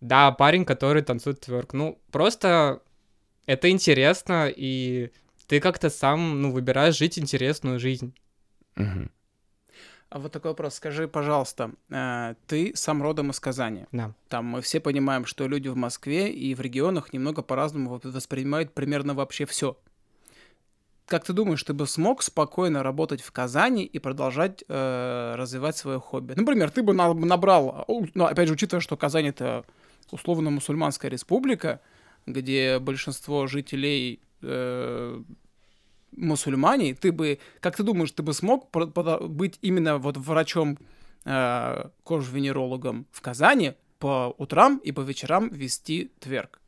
[0.00, 1.74] Да, парень, который танцует тверк.
[1.74, 2.80] Ну, просто
[3.46, 5.10] это интересно, и
[5.46, 8.14] ты как-то сам, ну, выбираешь жить интересную жизнь.
[8.78, 9.10] Мгм.
[10.10, 10.74] А вот такой вопрос.
[10.74, 13.84] Скажи, пожалуйста, э, ты сам родом из Казани.
[13.92, 14.14] Да.
[14.28, 19.12] Там мы все понимаем, что люди в Москве и в регионах немного по-разному воспринимают примерно
[19.14, 19.76] вообще все.
[21.06, 26.00] Как ты думаешь, ты бы смог спокойно работать в Казани и продолжать э, развивать свое
[26.00, 26.34] хобби?
[26.36, 29.64] Например, ты бы на- набрал, у- ну, опять же, учитывая, что Казань это
[30.10, 31.80] условно мусульманская республика,
[32.26, 35.22] где большинство жителей э,
[36.12, 40.78] мусульмане, ты бы, как ты думаешь, ты бы смог быть именно вот врачом,
[41.24, 46.60] э, кожвенерологом в Казани по утрам и по вечерам вести тверк?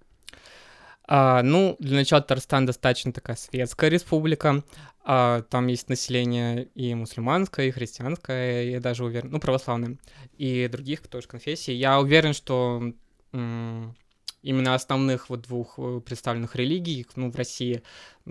[1.12, 4.62] А, ну, для начала Татарстан достаточно такая светская республика.
[5.02, 9.98] А, там есть население и мусульманское, и христианское, я даже уверен, ну, православное,
[10.38, 11.74] и других тоже конфессий.
[11.74, 12.92] Я уверен, что
[13.32, 13.96] м,
[14.42, 17.82] именно основных вот двух э, представленных религий, ну, в России,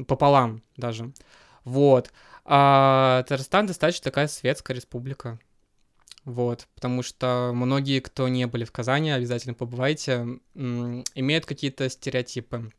[0.08, 1.12] пополам даже.
[1.64, 2.12] Вот.
[2.46, 5.40] А Татарстан достаточно такая светская республика.
[6.26, 12.72] Вот, потому что многие, кто не были в Казани, обязательно побывайте, имеют какие-то стереотипы.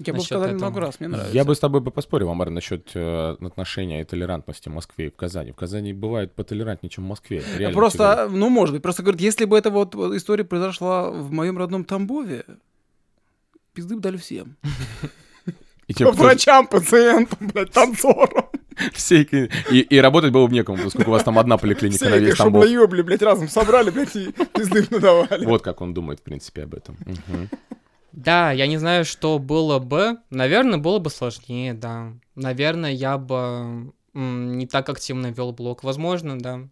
[0.00, 0.68] Я был в Насчёт Казани этого.
[0.68, 1.34] много раз, мне нравится.
[1.34, 5.10] Я бы с тобой бы поспорил, Амар, насчет э, отношения и толерантности в Москве и
[5.10, 5.52] в Казани.
[5.52, 7.42] В Казани бывает потолерантнее, чем в Москве.
[7.56, 7.74] реально.
[7.74, 11.84] Просто, ну, может быть, просто говорит, если бы эта вот история произошла в моем родном
[11.84, 12.44] Тамбове,
[13.76, 14.56] пизды бы дали всем.
[15.86, 18.46] И кто- Врачам, пациентам, блядь, танцорам.
[18.92, 19.22] все-
[19.70, 22.30] и, и работать было бы некому, поскольку у вас там одна поликлиника на Все весь
[22.32, 22.64] эти Тамбов.
[22.64, 25.44] шаблоёбли, блядь, разом собрали, блядь, и пизды надавали.
[25.46, 26.96] Вот как он думает, в принципе, об этом.
[27.06, 27.48] Мгм.
[28.12, 30.16] Да, я не знаю, что было бы.
[30.30, 32.12] Наверное, было бы сложнее, да.
[32.34, 35.84] Наверное, я бы не так активно вел блог.
[35.84, 36.62] Возможно, да.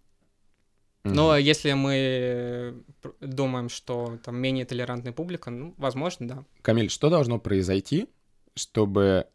[1.04, 2.82] Но если мы
[3.20, 6.44] думаем, что там менее толерантная публика, ну, возможно, да.
[6.62, 8.08] Камиль, что должно произойти,
[8.54, 9.26] чтобы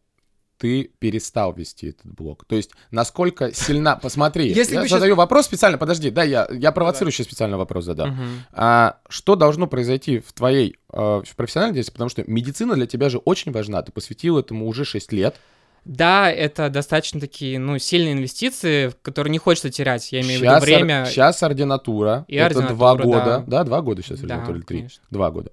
[0.60, 2.44] ты перестал вести этот блог?
[2.46, 3.96] То есть, насколько сильна...
[3.96, 8.12] Посмотри, Если я задаю вопрос специально, подожди, да, я, я провоцирующий специально вопрос задам.
[8.12, 8.30] Мгм.
[8.52, 11.94] А что должно произойти в твоей э, в профессиональной деятельности?
[11.94, 13.82] Потому что медицина для тебя же очень важна.
[13.82, 15.38] Ты посвятил этому уже 6 лет.
[15.86, 20.12] Да, это достаточно такие, ну, сильные инвестиции, которые не хочется терять.
[20.12, 21.06] Я имею в виду время.
[21.10, 22.26] сейчас ординатура.
[22.28, 23.44] и это два ординатура, года.
[23.48, 23.58] да.
[23.60, 24.78] Да, два года сейчас Да, ординатура или три?
[24.78, 25.04] конечно.
[25.10, 25.52] Два года.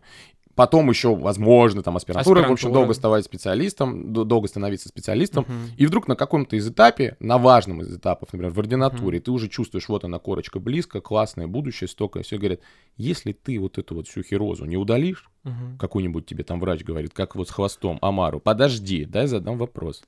[0.57, 2.81] Потом еще, возможно, там аспирантура, в общем, Аспирантура.
[2.81, 5.45] долго ставать специалистом, долго становиться специалистом.
[5.47, 5.71] Мгм.
[5.77, 9.49] И вдруг на каком-то из этапе, на важном из этапов, например, в ординатуре, ты уже
[9.49, 12.61] чувствуешь, вот она корочка близко, классное будущее, столько, все говорят,
[12.97, 15.77] если ты вот эту вот всю херозу не удалишь, Мгм.
[15.79, 20.05] какой-нибудь тебе там врач говорит, как вот с хвостом Амару, подожди, дай задам вопрос.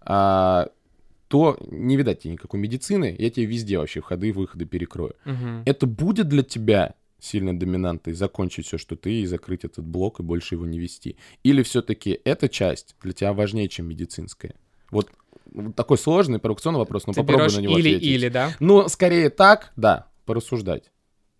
[0.00, 0.68] А,
[1.28, 5.14] то не видать тебе никакой медицины, я тебе везде вообще входы и выходы перекрою.
[5.26, 5.62] Мгм.
[5.66, 10.22] Это будет для тебя сильно доминантой закончить все, что ты, и закрыть этот блок, и
[10.22, 11.16] больше его не вести?
[11.44, 14.54] Или все-таки эта часть для тебя важнее, чем медицинская?
[14.90, 15.08] Вот,
[15.76, 18.02] такой сложный провокационный вопрос, но Ты попробуй берешь на него ответить.
[18.02, 18.50] или-или, да?
[18.60, 20.90] Ну, скорее так, да, порассуждать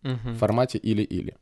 [0.03, 0.35] Мгм.
[0.35, 1.37] в формате или-или.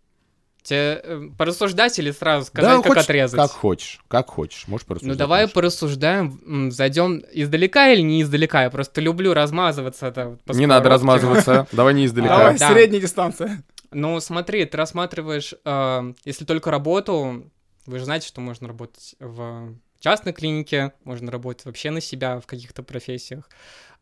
[0.63, 3.41] Тебе э, порассуждать или сразу сказать, как хочешь- отрезать?
[3.41, 5.17] Как хочешь, как хочешь, можешь Ну порассуждать.
[5.19, 5.55] давай можешь.
[5.55, 8.65] порассуждаем, зайдем издалека или не издалека.
[8.65, 10.09] Я просто люблю размазываться.
[10.09, 12.37] Это Не надо размазываться, давай не издалека.
[12.39, 12.73] Давай, Да.
[12.75, 13.63] средняя дистанция.
[13.91, 17.51] Ну смотри, ты рассматриваешь, э, если только работу,
[17.87, 22.47] вы же знаете, что можно работать в частной клинике, можно работать вообще на себя в
[22.47, 23.49] каких-то профессиях,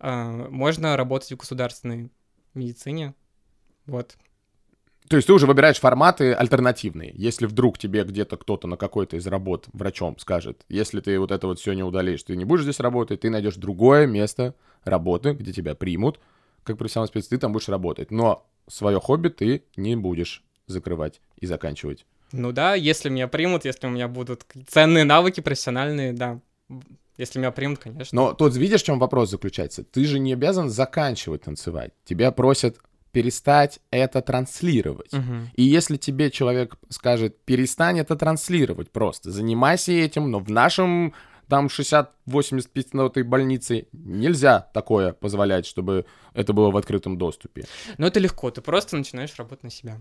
[0.00, 2.10] э, можно работать в государственной
[2.54, 3.14] медицине.
[3.86, 4.16] Вот.
[5.08, 7.12] То есть ты уже выбираешь форматы альтернативные.
[7.14, 11.46] Если вдруг тебе где-то кто-то на какой-то из работ врачом скажет, если ты вот это
[11.46, 15.50] вот все не удалишь, ты не будешь здесь работать, ты найдешь другое место работы, где
[15.52, 16.20] тебя примут,
[16.62, 18.10] как профессиональный спец, ты там будешь работать.
[18.10, 22.06] Но свое хобби ты не будешь закрывать и заканчивать.
[22.32, 26.40] Ну да, если меня примут, если у меня будут ценные навыки профессиональные, да.
[27.16, 28.14] Если меня примут, конечно.
[28.14, 29.82] Но тут видишь, в чем вопрос заключается?
[29.82, 31.92] Ты же не обязан заканчивать танцевать.
[32.04, 32.78] Тебя просят
[33.10, 35.12] перестать это транслировать.
[35.12, 35.50] Мгм.
[35.54, 41.14] И если тебе человек скажет, перестань это транслировать просто, занимайся этим, но в нашем
[41.48, 47.66] там 60-80 минутой больнице нельзя такое позволять, чтобы это было в открытом доступе.
[47.96, 49.98] Но это легко, ты просто начинаешь работать на себя.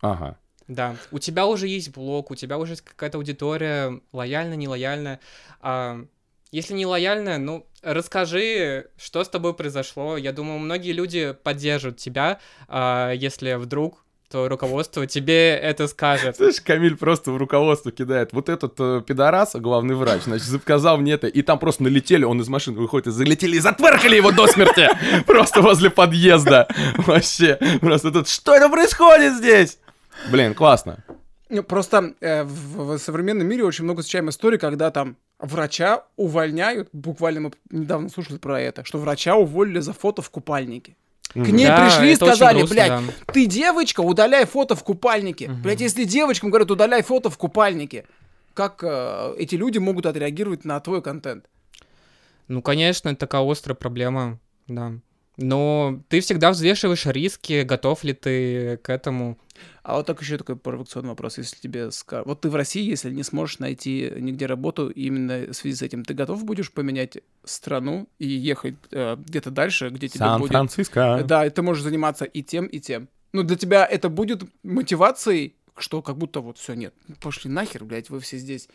[0.00, 0.38] Ага.
[0.68, 5.18] Да, у тебя уже есть блог, у тебя уже есть какая-то аудитория, лояльная, нелояльная.
[5.60, 6.04] А,
[6.52, 10.16] если не лояльная, ну, расскажи, что с тобой произошло.
[10.16, 12.38] Я думаю, многие люди поддержат тебя,
[12.68, 16.36] а, если вдруг твое руководство тебе это скажет.
[16.36, 18.32] Слышь, Камиль просто в руководство кидает.
[18.32, 22.40] Вот этот э, пидорас, главный врач, значит, заказал мне это, и там просто налетели, он
[22.40, 24.88] из машины выходит, и залетели, и затверкали его до смерти!
[25.26, 26.68] Просто возле подъезда.
[26.96, 29.78] Вообще, просто тут, что это происходит здесь?
[30.30, 31.04] Блин, классно.
[31.48, 36.88] Ну, Просто э, в, в современном мире очень много встречаем историй, когда там врача увольняют,
[36.92, 40.96] буквально мы недавно слушали про это, что врача уволили за фото в купальнике.
[41.34, 43.32] К ней Да, пришли и сказали, грустно, блядь, да.
[43.32, 45.48] ты девочка, удаляй фото в купальнике.
[45.48, 45.62] Мгм.
[45.62, 48.06] Блядь, если девочкам говорят, удаляй фото в купальнике,
[48.54, 51.44] как э, эти люди могут отреагировать на твой контент?
[52.48, 54.94] Ну, конечно, это такая острая проблема, да.
[55.38, 59.38] Но ты всегда взвешиваешь риски, готов ли ты к этому.
[59.84, 63.10] А вот так еще такой провокационный вопрос, если тебе скажут, вот ты в России, если
[63.10, 68.08] не сможешь найти нигде работу, именно в связи с этим, ты готов будешь поменять страну
[68.18, 70.50] и ехать э, где-то дальше, где тебе будет...
[70.50, 71.22] Сан-Франциско.
[71.24, 73.08] Да, и ты можешь заниматься и тем, и тем.
[73.32, 78.10] Ну, для тебя это будет мотивацией, что как будто вот все, нет, пошли нахер, блядь,
[78.10, 78.68] вы все здесь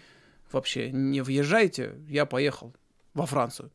[0.50, 2.74] вообще не въезжаете, я поехал
[3.14, 3.70] во Францию.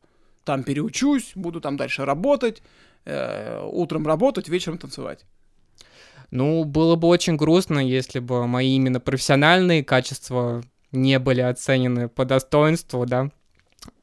[0.49, 2.63] Там переучусь, буду там дальше работать,
[3.05, 5.23] э, утром работать, вечером танцевать.
[6.31, 12.25] Ну, было бы очень грустно, если бы мои именно профессиональные качества не были оценены по
[12.25, 13.29] достоинству, да.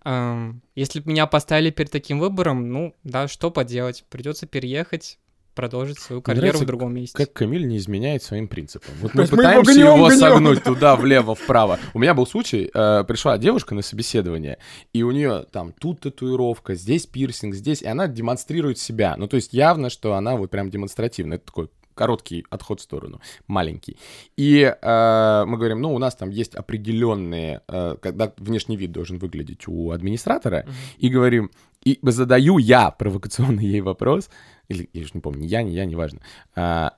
[0.05, 5.19] Ам, Если бы меня поставили перед таким выбором, ну, да, что поделать, придется переехать,
[5.57, 7.17] продолжить свою карьеру нравится, в другом месте.
[7.17, 8.95] Как Камиль не изменяет своим принципам.
[9.01, 10.19] Вот мы есть мы его пытаемся гнем, его гнем.
[10.19, 11.81] согнуть туда, влево, вправо.
[11.95, 14.59] У меня был случай, э, пришла девушка на собеседование,
[14.93, 19.17] и у нее там тут татуировка, здесь пирсинг, здесь, и она демонстрирует себя.
[19.17, 21.35] Ну, то есть явно, что она вот прям демонстративно.
[21.35, 23.97] Это такой короткий отход в сторону, маленький.
[24.37, 29.19] И э, мы говорим, ну, у нас там есть определенные, э, когда внешний вид должен
[29.19, 30.75] выглядеть у администратора, Мгм.
[30.99, 31.51] и говорим,
[31.85, 34.31] и задаю я провокационный ей вопрос,
[34.69, 36.21] или я уже не помню, не я, не я, неважно,
[36.55, 36.93] а,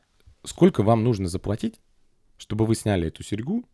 [0.45, 1.81] сколько вам нужно заплатить,
[2.37, 3.65] чтобы вы сняли эту серьгу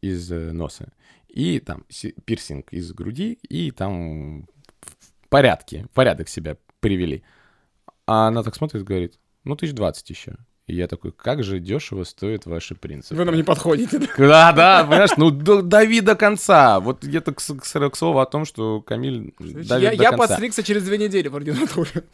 [0.00, 0.92] из э, носа
[1.28, 4.42] и там си- пирсинг из груди и там
[4.80, 7.22] в порядке, в порядок себя привели.
[8.06, 10.36] А она так смотрит и говорит, ну, тысяч двадцать еще.
[10.66, 13.14] И я такой, как же дешево стоят ваши принципы.
[13.16, 13.98] Вы нам не подходите.
[14.16, 14.52] да?
[14.52, 16.80] Да, понимаешь, ну дави до конца.
[16.80, 20.02] Вот где-то к, с- к с- к слову о том, что Камиль давит Я, до
[20.02, 20.16] я конца.
[20.28, 22.04] подстригся через две недели в ординатуре.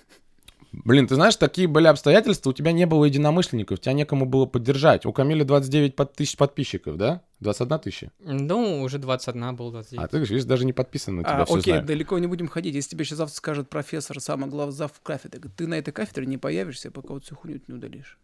[0.73, 5.05] Блин, ты знаешь, такие были обстоятельства, у тебя не было единомышленников, тебя некому было поддержать.
[5.05, 7.23] У Камиля 29 под- тысяч подписчиков, да?
[7.41, 8.13] 21 тысяча.
[8.21, 10.05] Ну, уже 21 был, 29.
[10.05, 11.87] А ты, видишь, даже не подписан на тебя, А, все окей, знаю.
[11.87, 12.75] далеко не будем ходить.
[12.77, 16.39] Если тебе сейчас завтра скажет профессор, самый главный зав кафедры, ты на этой кафедре не
[16.39, 18.19] появишься, пока вот всю хуйню не удалишь.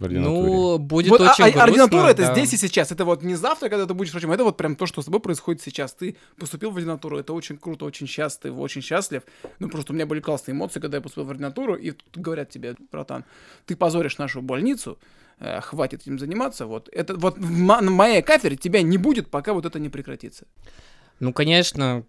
[0.00, 0.50] В ординатуре.
[0.50, 2.32] Ну, будет вот, а- очень а- грустно, ординатура это да.
[2.32, 2.90] здесь и сейчас.
[2.90, 5.20] Это вот не завтра, когда ты будешь врачом, это вот прям то, что с тобой
[5.20, 5.92] происходит сейчас.
[5.92, 9.22] Ты поступил в ординатуру, это очень круто, очень счастлив, очень счастлив.
[9.58, 12.48] Ну, просто у меня были классные эмоции, когда я поступил в ординатуру, и тут говорят
[12.48, 13.26] тебе, братан,
[13.66, 14.98] ты позоришь нашу больницу,
[15.38, 16.64] э, хватит этим заниматься.
[16.64, 20.46] Вот, это, вот на моей кафедре тебя не будет, пока вот это не прекратится.
[21.18, 22.04] Ну, конечно, а,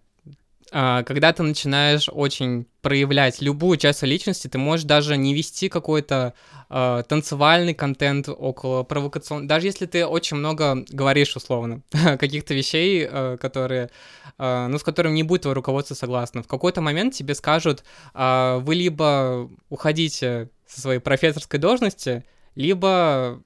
[0.72, 6.34] когда ты начинаешь очень проявлять любую часть личности, ты можешь даже не вести какой-то
[6.70, 9.48] э, танцевальный контент около провокационного.
[9.48, 13.90] Даже если ты очень много говоришь, условно, каких-то вещей, э, которые,
[14.38, 16.42] э, ну, с которыми не будет твое руководство согласно.
[16.42, 23.42] В какой-то момент тебе скажут, э, вы либо уходите со своей профессорской должности, либо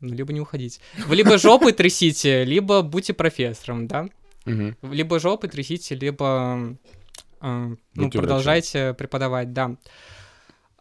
[0.00, 0.80] ну, либо не уходить.
[1.06, 4.08] Вы либо жопы трясите, либо будьте профессором, да?
[4.46, 4.92] Угу.
[4.92, 6.76] Либо жопы трясите, либо
[7.40, 8.96] э, ну, продолжайте врачом.
[8.96, 9.76] преподавать, да.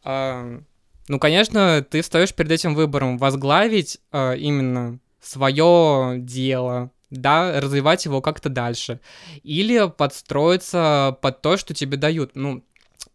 [0.04, 0.60] Э,
[1.08, 8.22] ну, конечно, ты встаешь перед этим выбором возглавить э, именно свое дело, да, развивать его
[8.22, 9.00] как-то дальше,
[9.44, 12.32] или подстроиться под то, что тебе дают.
[12.36, 12.64] Ну,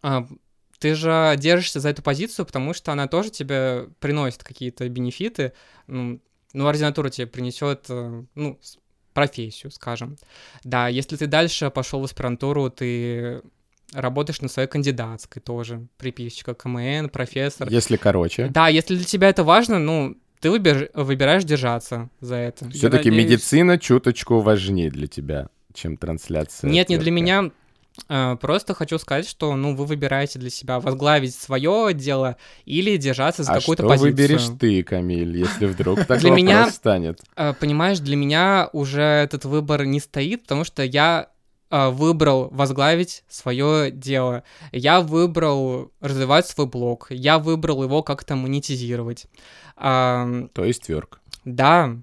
[0.03, 0.23] э,
[0.79, 5.53] ты же держишься за эту позицию, потому что она тоже тебе приносит какие-то бенефиты.
[5.87, 6.21] Ну,
[6.53, 8.61] ну ординатура тебе принесет, э, ну,
[9.17, 10.19] профессию, скажем.
[10.63, 13.41] Да, если ты дальше пошел в аспирантуру, ты
[13.95, 17.67] работаешь на своей кандидатской тоже, приписчика, КМН, профессор.
[17.71, 18.49] Если короче.
[18.49, 20.91] Да, если для тебя это важно, ну, ты выбер...
[20.93, 22.69] выбираешь держаться за это.
[22.69, 23.31] Все-таки надеюсь...
[23.31, 26.69] медицина чуточку важнее для тебя, чем трансляция.
[26.71, 27.51] Нет, не для меня.
[28.09, 33.43] Э, просто хочу сказать, что ну вы выбираете для себя возглавить свое дело или держаться
[33.43, 34.13] за а какую-то что позицию.
[34.13, 37.21] выберешь ты, Камиль, если вдруг так для меня, станет?
[37.37, 41.29] Э, понимаешь, для меня уже этот выбор не стоит, потому что я
[41.71, 44.45] э, выбрал возглавить свое дело.
[44.73, 47.09] Я выбрал развивать свой блог.
[47.11, 49.27] Я выбрал его как-то монетизировать.
[49.77, 51.21] То есть тверк.
[51.45, 51.97] Да,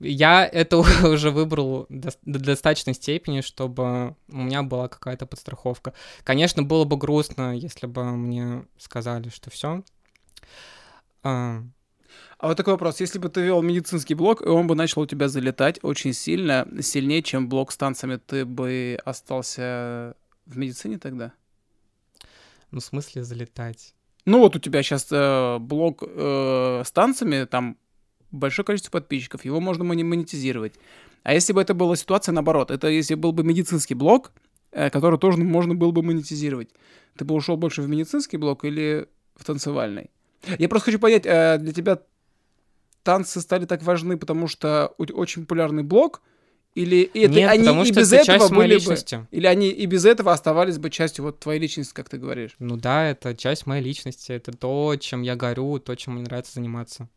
[0.00, 5.94] я это уже выбрал до, до достаточной степени, чтобы у меня была какая-то подстраховка.
[6.24, 9.82] Конечно, было бы грустно, если бы мне сказали, что все.
[11.22, 11.62] А...
[12.38, 13.00] а вот такой вопрос.
[13.00, 16.66] Если бы ты вел медицинский блог, и он бы начал у тебя залетать очень сильно,
[16.80, 21.32] сильнее, чем блог с танцами, ты бы остался в медицине тогда?
[22.70, 23.94] Ну, в смысле залетать?
[24.26, 27.78] Ну, вот у тебя сейчас э, блог э, с танцами, там
[28.36, 30.74] большое количество подписчиков, его можно монетизировать.
[31.22, 34.32] А если бы это была ситуация наоборот, это если был бы медицинский блог,
[34.70, 36.68] э, который тоже можно было бы монетизировать,
[37.16, 40.10] ты бы ушел больше в медицинский блог или в танцевальный?
[40.58, 42.00] Я просто хочу понять, э, для тебя
[43.02, 46.22] танцы стали так важны, потому что очень популярный блог,
[46.76, 49.14] или это, Нет, они потому и что без это этого часть были моей личности.
[49.16, 52.54] бы, или они и без этого оставались бы частью вот твоей личности, как ты говоришь?
[52.58, 56.52] Ну да, это часть моей личности, это то, чем я горю, то, чем мне нравится
[56.52, 57.08] заниматься.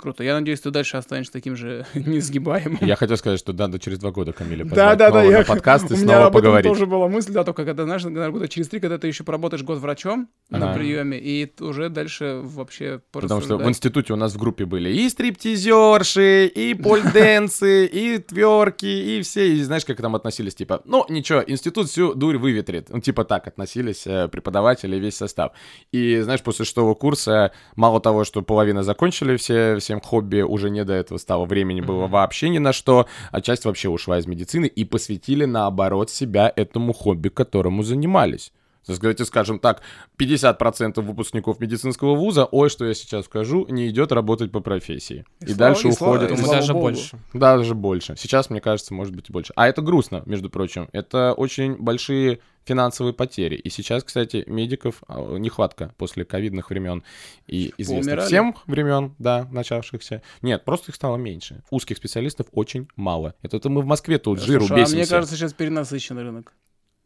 [0.00, 0.24] Круто.
[0.24, 2.78] Я надеюсь, ты дальше останешься таким же несгибаемым.
[2.80, 5.44] Я хотел сказать, что надо через два года Камиля да, да, да, я...
[5.46, 6.72] подкаст и У снова меня об поговорить.
[6.72, 9.78] тоже была мысль, да, только когда, знаешь, года через три, когда ты еще поработаешь год
[9.78, 10.66] врачом ага.
[10.66, 14.90] на приеме, и уже дальше вообще Потому что в институте у нас в группе были
[14.90, 21.04] и стриптизерши, и польденсы, и тверки, и все, и знаешь, как там относились, типа, ну,
[21.10, 22.88] ничего, институт всю дурь выветрит.
[22.88, 25.52] Ну, типа так относились э, преподаватели, весь состав.
[25.92, 30.70] И, знаешь, после шестого курса, мало того, что половина закончили все, все всем хобби уже
[30.70, 31.46] не до этого стало.
[31.46, 36.10] Времени было вообще ни на что, а часть вообще ушла из медицины и посвятили, наоборот,
[36.10, 38.52] себя этому хобби, которому занимались.
[38.86, 39.82] То есть, скажем так,
[40.18, 45.24] 50% выпускников медицинского вуза, ой, что я сейчас скажу, не идет работать по профессии.
[45.40, 46.38] И, и дальше и уходит.
[46.38, 46.86] Слава, и даже Богу.
[46.86, 47.18] больше.
[47.32, 48.14] Даже больше.
[48.16, 49.52] Сейчас, мне кажется, может быть больше.
[49.56, 50.88] А это грустно, между прочим.
[50.92, 53.56] Это очень большие финансовые потери.
[53.56, 57.02] И сейчас, кстати, медиков а, нехватка после ковидных времен
[57.46, 60.22] и известных всем времен, да, начавшихся.
[60.42, 61.62] Нет, просто их стало меньше.
[61.70, 63.34] Узких специалистов очень мало.
[63.42, 64.94] Это, мы в Москве тут жиру Слушай, бесимся.
[64.94, 66.54] А мне кажется, сейчас перенасыщен рынок.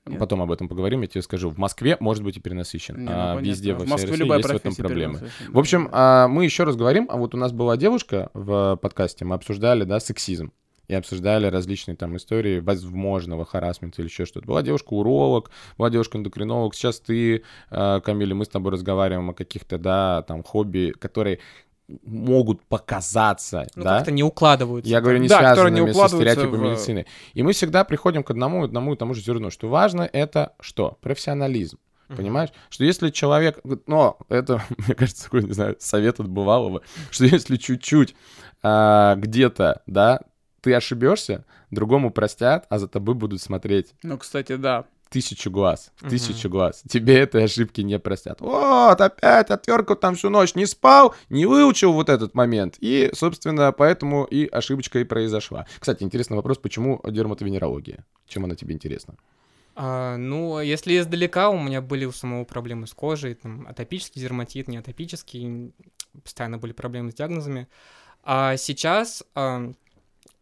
[0.06, 0.18] Нет.
[0.18, 1.48] Потом об этом поговорим, я тебе скажу.
[1.48, 4.54] В Москве может быть и перенасыщен, Не, ну, а везде во всей России есть в
[4.54, 5.20] этом проблемы.
[5.48, 9.24] В общем, а, мы еще раз говорим, а вот у нас была девушка в подкасте,
[9.24, 10.52] мы обсуждали, да, сексизм
[10.88, 14.46] и обсуждали различные там истории возможного харасмента или еще что-то.
[14.46, 16.74] Была девушка-уролог, была девушка-эндокринолог.
[16.74, 21.40] Сейчас ты, а, Камиль, мы с тобой разговариваем о каких-то, да, там, хобби, которые
[22.04, 23.96] могут показаться, ну, да?
[23.98, 24.90] как-то не укладываются.
[24.90, 26.70] Я говорю, не да, связанными не со стереотипами в...
[26.70, 27.06] медицины.
[27.34, 30.98] И мы всегда приходим к одному, одному и тому же зерну, что важно это что?
[31.00, 31.78] Профессионализм.
[32.08, 32.16] Uh-huh.
[32.16, 32.50] Понимаешь?
[32.70, 33.60] Что если человек...
[33.86, 38.14] Но это, мне кажется, такой, не знаю, совет от бывалого, что если чуть-чуть
[38.62, 40.20] а, где-то, да,
[40.62, 43.94] ты ошибешься, другому простят, а за тобой будут смотреть.
[44.02, 46.56] Ну, кстати, да тысячу глаз, в тысячу угу.
[46.56, 46.82] глаз.
[46.88, 48.40] Тебе этой ошибки не простят.
[48.40, 52.76] Вот, опять отвертку там всю ночь не спал, не выучил вот этот момент.
[52.80, 55.66] И, собственно, поэтому и ошибочка и произошла.
[55.78, 58.04] Кстати, интересный вопрос, почему дерматовенерология?
[58.26, 59.14] Чем она тебе интересна?
[59.76, 64.66] А, ну, если издалека у меня были у самого проблемы с кожей, там, атопический дерматит,
[64.66, 65.72] не атопический,
[66.24, 67.68] постоянно были проблемы с диагнозами.
[68.24, 69.72] А сейчас а,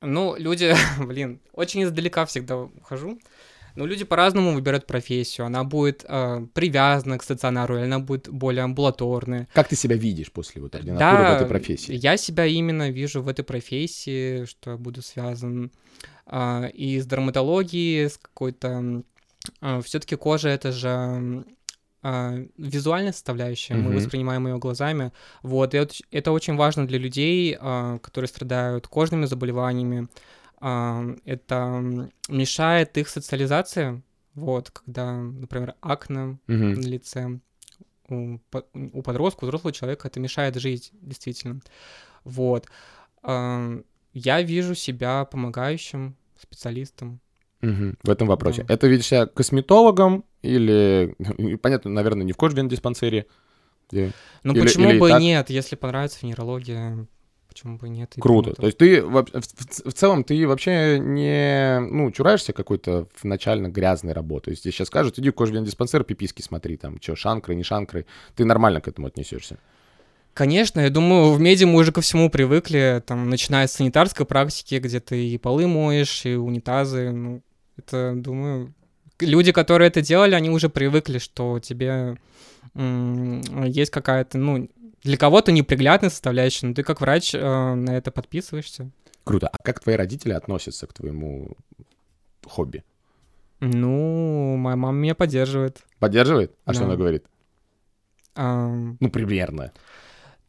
[0.01, 3.19] Ну, люди, блин, очень издалека всегда хожу.
[3.75, 5.47] Но люди по-разному выбирают профессию.
[5.47, 9.49] Она будет э, привязана к стационару, или она будет более амбулаторная.
[9.53, 11.95] Как ты себя видишь после вот ординатуры Да, в этой профессии?
[11.95, 15.71] я себя именно вижу в этой профессии, что я буду связан
[16.27, 19.03] а, и с дерматологией, с какой-то...
[19.83, 21.45] все-таки кожа— это же
[22.03, 23.97] а, визуальная составляющая, мы Мгм.
[23.97, 25.13] воспринимаем ее глазами.
[25.43, 30.09] Вот, и это, очень важно для людей, а, которые страдают кожными заболеваниями.
[30.63, 31.83] Это
[32.29, 34.03] мешает их социализации,
[34.35, 36.75] вот, когда, например, акне Мгм.
[36.75, 37.41] на лице
[38.09, 38.39] у,
[38.73, 41.61] у подростка, у взрослого человека это мешает жить, действительно.
[42.25, 42.67] Вот.
[43.25, 47.21] Я вижу себя помогающим специалистом.
[47.61, 47.97] Мгм.
[48.03, 48.65] В этом вопросе.
[48.65, 48.75] Да.
[48.75, 51.15] Это видишь себя косметологом или,
[51.63, 53.27] понятно, наверное, не в кожвен-диспансере,
[53.91, 55.21] где Ну Или- почему или бы так?
[55.21, 57.07] нет, если понравится нейрология,
[57.53, 58.15] почему бы нет?
[58.19, 58.51] Круто.
[58.51, 58.55] дерматология?
[58.61, 63.69] То есть ты в, в- в целом ты вообще не ну чураешься какой-то в начально
[63.69, 64.51] грязной работы.
[64.51, 68.45] Если тебе сейчас скажут, иди в кожвен-диспансер, пиписки смотри, там, что, шанкры, не шанкры, ты
[68.45, 69.59] нормально к этому отнесешься.
[70.35, 74.77] Конечно, я думаю, в меди мы уже ко всему привыкли, там, начиная с санитарской практики,
[74.77, 77.43] где ты и полы моешь, и унитазы, ну,
[77.77, 78.73] это, думаю,
[79.21, 82.17] люди, которые это делали, они уже привыкли, что тебе
[82.75, 84.69] есть какая-то, ну,
[85.03, 87.39] для кого-то неприглядная составляющая, но ты как врач э,
[87.75, 88.91] на это подписываешься.
[89.25, 89.49] Круто.
[89.49, 91.57] А как твои родители относятся к твоему
[92.47, 92.85] хобби?
[93.61, 95.83] Ну, моя мама меня поддерживает.
[96.01, 96.53] Поддерживает?
[96.65, 96.87] А что Да.
[96.89, 97.25] она говорит?
[98.35, 99.73] Ам, Ну, примерно.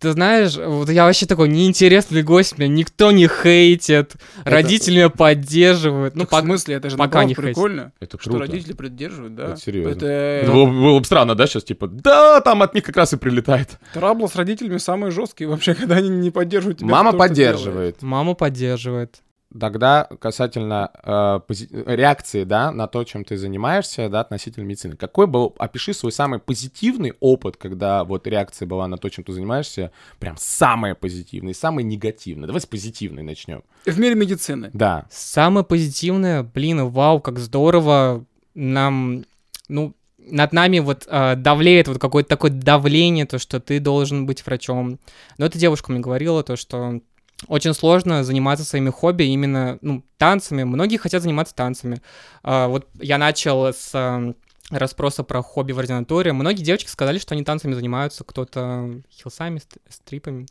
[0.03, 6.15] Ты знаешь, вот я вообще такой неинтересный гость, меня никто не хейтит, родители меня поддерживают.
[6.15, 8.45] Ну, Так в пок- смысле, это же пока не прикольно, Это что круто.
[8.45, 9.51] родители поддерживают, да?
[9.53, 9.91] Это серьезно.
[9.91, 13.13] Это, Это было, было бы странно, да, сейчас, типа, да, там от них как раз
[13.13, 13.79] и прилетает.
[13.93, 16.87] Траблы с родителями самые жесткие вообще, когда они не поддерживают тебя.
[16.89, 18.01] в Мама что поддерживает.
[18.01, 19.21] Мама поддерживает.
[19.59, 24.95] Тогда касательно э, пози- реакции, да, на то, чем ты занимаешься, да, относительно медицины.
[24.95, 29.33] Какой был, опиши свой самый позитивный опыт, когда вот реакция была на то, чем ты
[29.33, 32.47] занимаешься, прям самая позитивная и самая негативная.
[32.47, 33.63] Давай с позитивной начнем.
[33.85, 34.71] В мире медицины.
[34.73, 35.05] Да.
[35.11, 38.25] Самое позитивное, блин, вау, как здорово
[38.55, 39.25] нам,
[39.67, 44.45] ну, над нами вот э, давлеет вот какое-то такое давление, то, что ты должен быть
[44.45, 44.99] врачом.
[45.37, 47.01] Но эта девушка мне говорила, то, что
[47.47, 50.63] очень сложно заниматься своими хобби именно, ну, танцами.
[50.63, 52.01] Многие хотят заниматься танцами.
[52.43, 54.33] А, вот я начал с э,
[54.69, 56.33] расспроса про хобби в ординатуре.
[56.33, 60.47] Многие девочки сказали, что они танцами занимаются, кто-то хилсами, ст- стрипами.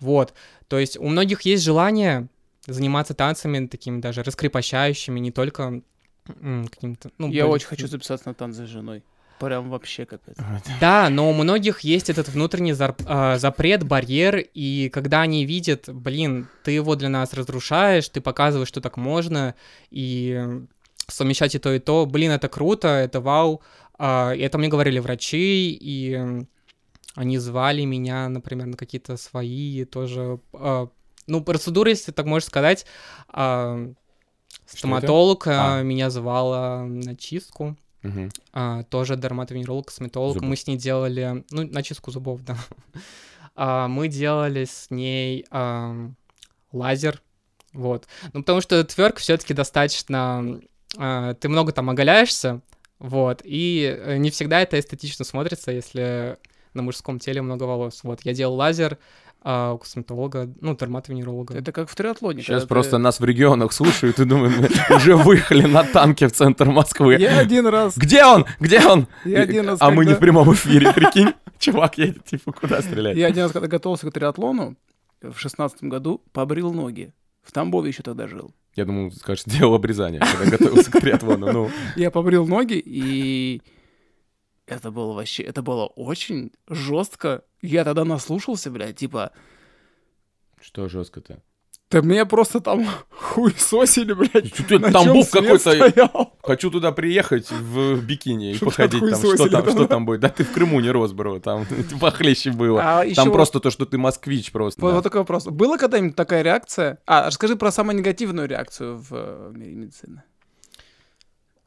[0.00, 0.34] Вот.
[0.68, 2.28] То есть у многих есть желание
[2.66, 5.82] заниматься танцами такими даже раскрепощающими, не только
[6.26, 7.10] каким-то...
[7.18, 9.02] Ну, Я более- очень хочу записаться на танцы с женой.
[9.40, 10.36] Прям вообще капец.
[10.80, 15.88] Да, но у многих есть этот внутренний зар- а, запрет, барьер, и когда они видят,
[15.88, 19.54] блин, ты его для нас разрушаешь, ты показываешь, что так можно,
[19.90, 20.38] и
[21.08, 23.62] совмещать и то, и то, блин, это круто, это вау.
[23.98, 24.04] И
[24.42, 26.44] это мне говорили врачи, и
[27.16, 30.88] они звали меня, например, на какие-то свои тоже, а,
[31.26, 32.86] ну, процедуры, если так можно сказать.
[33.28, 33.90] а,
[34.66, 35.82] Стоматолог А.
[35.82, 37.76] меня звала на чистку.
[38.02, 38.30] Мгм.
[38.52, 40.34] А, тоже дерматовенеролог, косметолог.
[40.34, 40.48] Зубов.
[40.48, 42.56] Мы с ней делали, ну, на чистку зубов, да.
[43.54, 46.16] А, мы делали с ней ам,
[46.72, 47.22] лазер,
[47.72, 48.06] вот.
[48.32, 50.60] Ну, потому что тверк все-таки достаточно...
[50.96, 52.60] а, ты много там оголяешься,
[52.98, 56.36] вот, и э, не всегда это эстетично смотрится, если
[56.74, 58.00] на мужском теле много волос.
[58.02, 58.98] Вот, я делал лазер
[59.42, 61.54] а, у косметолога, ну, дерматовенеролога.
[61.54, 62.42] Это как в триатлоне.
[62.42, 66.32] Сейчас просто ты- нас в регионах слушают и думают, мы уже выехали на танке в
[66.32, 67.16] центр Москвы.
[67.16, 67.96] Я один раз...
[67.96, 68.44] Где он?
[68.58, 69.06] Где он?
[69.24, 71.32] Я один раз, а мы не в прямом эфире, прикинь.
[71.58, 73.16] Чувак едет, типа, куда стрелять?
[73.16, 74.76] Я один раз, когда готовился к триатлону,
[75.22, 77.12] в шестнадцатом году побрил ноги.
[77.42, 78.54] В Тамбове еще тогда жил.
[78.76, 81.52] Я думал, скажешь, делал обрезание, когда готовился к триатлону.
[81.52, 83.62] Ну, Я побрил ноги, и
[84.70, 87.42] это было вообще, это было очень жестко.
[87.62, 89.32] Я тогда наслушался, блядь, типа,
[90.60, 91.42] что жестко-то?
[91.90, 94.54] да меня просто там хуй сосили, блядь.
[94.54, 96.30] Что ты, Тамбов какой-то.
[96.42, 99.18] Хочу туда приехать в бикини и походить там.
[99.18, 100.20] Что там, что там будет?
[100.20, 101.66] Да ты в Крыму не рос, бро, там
[102.00, 102.80] похлеще было.
[102.82, 104.80] А Там просто то, что ты москвич просто.
[104.80, 105.46] Вот, такой вопрос.
[105.46, 106.98] Была когда-нибудь такая реакция?
[107.06, 110.22] А, расскажи про самую негативную реакцию в э, мире медицины.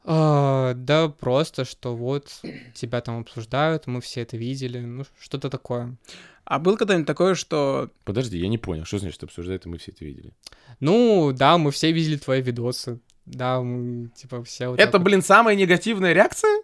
[0.06, 2.28] А, да, просто, что вот
[2.74, 5.96] тебя там обсуждают, мы все это видели, ну, что-то такое.
[6.44, 7.88] А было когда-нибудь такое, что...
[8.04, 10.32] Подожди, я не понял, что значит обсуждать, и мы все это видели.
[10.80, 13.00] Ну, да, мы все видели твои видосы.
[13.24, 15.04] Да, мы, типа, все вот так Это, вот.
[15.04, 16.62] блин, самая негативная реакция?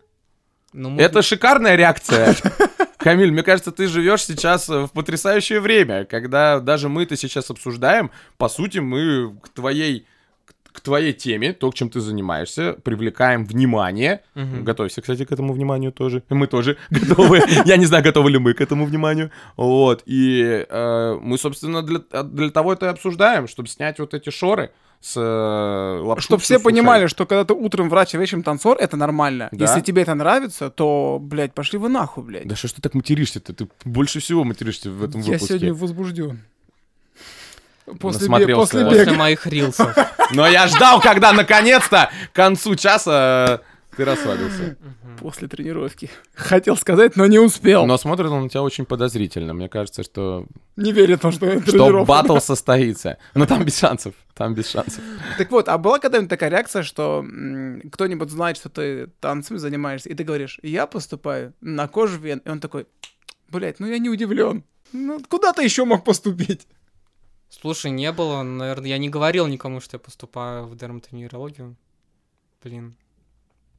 [0.75, 2.37] Ну, мы- Это шикарная реакция.
[2.99, 8.11] Камиль, мне кажется, ты живешь сейчас в потрясающее время, когда даже мы это сейчас обсуждаем.
[8.37, 10.07] По сути, мы к твоей
[10.73, 14.23] к твоей теме, то, к чем ты занимаешься, привлекаем внимание.
[14.35, 14.65] Мгм.
[14.65, 16.23] Готовься, кстати, к этому вниманию тоже.
[16.29, 17.43] Мы тоже готовы.
[17.65, 19.31] Я не знаю, готовы ли мы к этому вниманию.
[19.57, 20.03] Вот.
[20.07, 24.71] И э, мы, собственно, для, для того это и обсуждаем, чтобы снять вот эти шоры
[25.01, 28.97] с э, лапшичной Чтобы все понимали, что когда ты утром врач, а вечером танцор, это
[28.97, 29.49] нормально.
[29.53, 29.65] Да.
[29.65, 32.47] Если тебе это нравится, то, блядь, пошли вы нахуй, блядь.
[32.47, 33.55] Да что ж ты так материшься-то?
[33.55, 35.47] Ты больше всего материшься в этом Я выпуске.
[35.47, 36.41] сегодня возбужден.
[37.99, 39.15] После, бе- после После бега.
[39.15, 39.97] моих рилсов.
[40.33, 44.77] Но я ждал, когда наконец-то к концу часа э, ты расслабился.
[45.19, 46.09] После тренировки.
[46.35, 47.85] Хотел сказать, но не успел.
[47.85, 49.53] Но смотрит он на тебя очень подозрительно.
[49.53, 53.19] Мне кажется, что, Не верит в то, что это что батл состоится.
[53.35, 54.15] Но там без шансов.
[54.35, 55.03] Там без шансов.
[55.37, 57.23] Так вот, а была когда-нибудь такая реакция, что
[57.93, 62.61] кто-нибудь знает, что ты танцами занимаешься, и ты говоришь, я поступаю на кожвен, и он
[62.61, 62.87] такой,
[63.51, 64.65] блядь, ну я не удивлен.
[64.93, 66.67] Ну, куда ты еще мог поступить?
[67.51, 71.77] Слушай, не было, наверное, я не говорил никому, что я поступаю в дерматоневрологию.
[72.63, 72.97] Блин.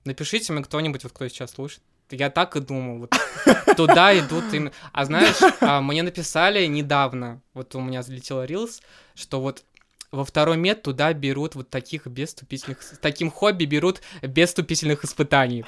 [0.04, 1.82] Напишите мне кто-нибудь, вот кто сейчас слушает.
[2.10, 3.14] Я так и думал, вот
[3.78, 4.74] туда идут именно.
[4.92, 8.82] А знаешь, а, мне написали недавно, вот у меня залетел рилс,
[9.16, 9.64] что вот
[10.12, 15.64] во второй мед туда берут вот таких бесступительных, с таким хобби берут бесступительных испытаний.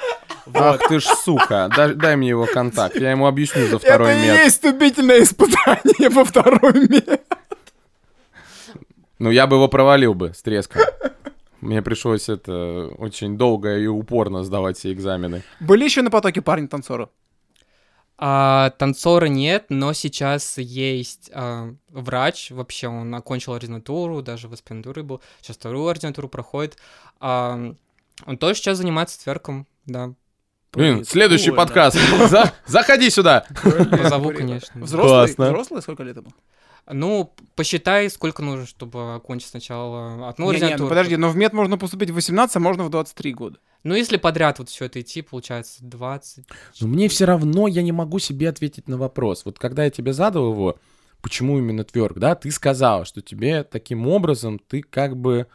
[0.45, 0.81] Вот.
[0.81, 1.69] Ах ты ж сука.
[1.73, 2.97] Дай, дай мне его контакт.
[2.97, 4.39] Я ему объясню за второй это и мет.
[4.43, 7.23] есть вступительное испытание по второй мед.
[9.23, 10.81] Ну, я бы его провалил бы с треском.
[11.61, 15.43] Мне пришлось это очень долго и упорно сдавать все экзамены.
[15.61, 17.07] Были еще на потоке парни-танцоры?
[18.17, 25.03] А, танцора нет, но сейчас есть а, врач, вообще он окончил ординатуру, даже в аспирантуре
[25.03, 26.77] был, сейчас вторую ординатуру проходит.
[27.21, 27.73] А,
[28.25, 30.13] он тоже сейчас занимается тверком, да.
[30.73, 31.65] Блин, следующий Прикольно.
[31.65, 31.97] подкаст.
[32.29, 33.45] За- Заходи сюда.
[33.89, 34.47] Позову, Блин.
[34.47, 34.81] конечно.
[34.81, 35.09] Взрослый?
[35.11, 35.45] Классно.
[35.45, 35.81] Взрослый?
[35.81, 36.33] Сколько лет ему?
[36.91, 41.53] Ну, посчитай, сколько нужно, чтобы окончить сначала одну Не, не, ну подожди, но в мед
[41.53, 43.59] можно поступить в 18, а можно в 23 года.
[43.83, 46.45] Ну, если подряд вот все это идти, получается 20.
[46.81, 49.45] Но мне все равно я не могу себе ответить на вопрос.
[49.45, 50.77] Вот когда я тебе задал его,
[51.21, 55.47] почему именно тверк, да, ты сказал, что тебе таким образом ты как бы,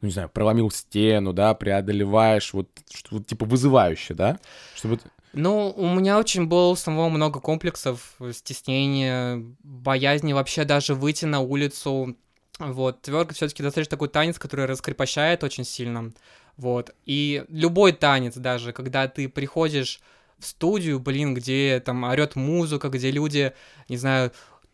[0.00, 4.38] ну не знаю, проломил стену, да, преодолеваешь вот, что, вот типа вызывающе, да?
[4.74, 4.98] Чтобы...
[5.32, 11.40] Ну, у меня очень было самого много комплексов, э, стеснения, боязни вообще даже выйти на
[11.40, 12.16] улицу.
[12.58, 16.12] Вот, тверк все-таки достаточно такой танец, который раскрепощает очень сильно.
[16.58, 20.00] Вот, и любой танец даже, когда ты приходишь
[20.38, 23.54] в студию, блин, где там орет музыка, где люди,
[23.88, 24.32] не знаю,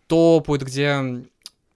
[0.08, 1.24] топают, где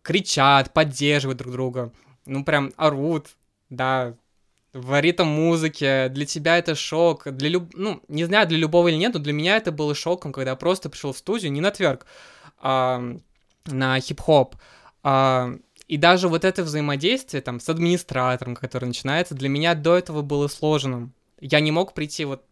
[0.03, 1.93] кричат, поддерживают друг друга,
[2.27, 3.29] ну прям орут,
[3.71, 4.15] да,
[4.73, 7.75] в ритм музыки, для тебя это шок, для люб...
[7.75, 10.57] ну, не знаю, для любого или нет, но для меня это было шоком, когда я
[10.57, 12.07] просто пришел в студию, не на тверк,
[12.59, 13.03] а
[13.67, 14.57] на хип-хоп,
[15.03, 15.55] а,
[15.89, 20.49] и даже вот это взаимодействие там с администратором, который начинается, для меня до этого было
[20.49, 21.13] сложным.
[21.41, 22.45] Я не мог прийти вот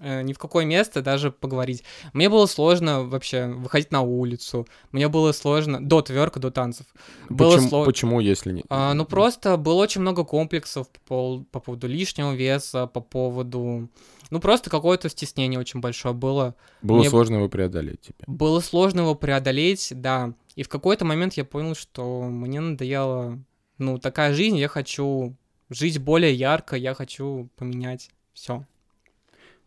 [0.00, 1.84] ни в какое место даже поговорить.
[2.12, 4.66] Мне было сложно вообще выходить на улицу.
[4.92, 6.86] Мне было сложно до тверка, до танцев.
[7.28, 8.64] Было Почему, сло- почему, если не...
[8.68, 13.88] а, ну просто было очень много комплексов по, пол- по поводу лишнего веса, по поводу...
[14.30, 16.54] Ну просто какое-то стеснение очень большое было.
[16.82, 18.24] Было мне- сложно его преодолеть тебе.
[18.26, 20.34] Было сложно его преодолеть, да.
[20.56, 23.38] И в какой-то момент я понял, что мне надоело,
[23.78, 25.34] ну, такая жизнь, я хочу
[25.68, 28.64] жить более ярко, я хочу поменять все.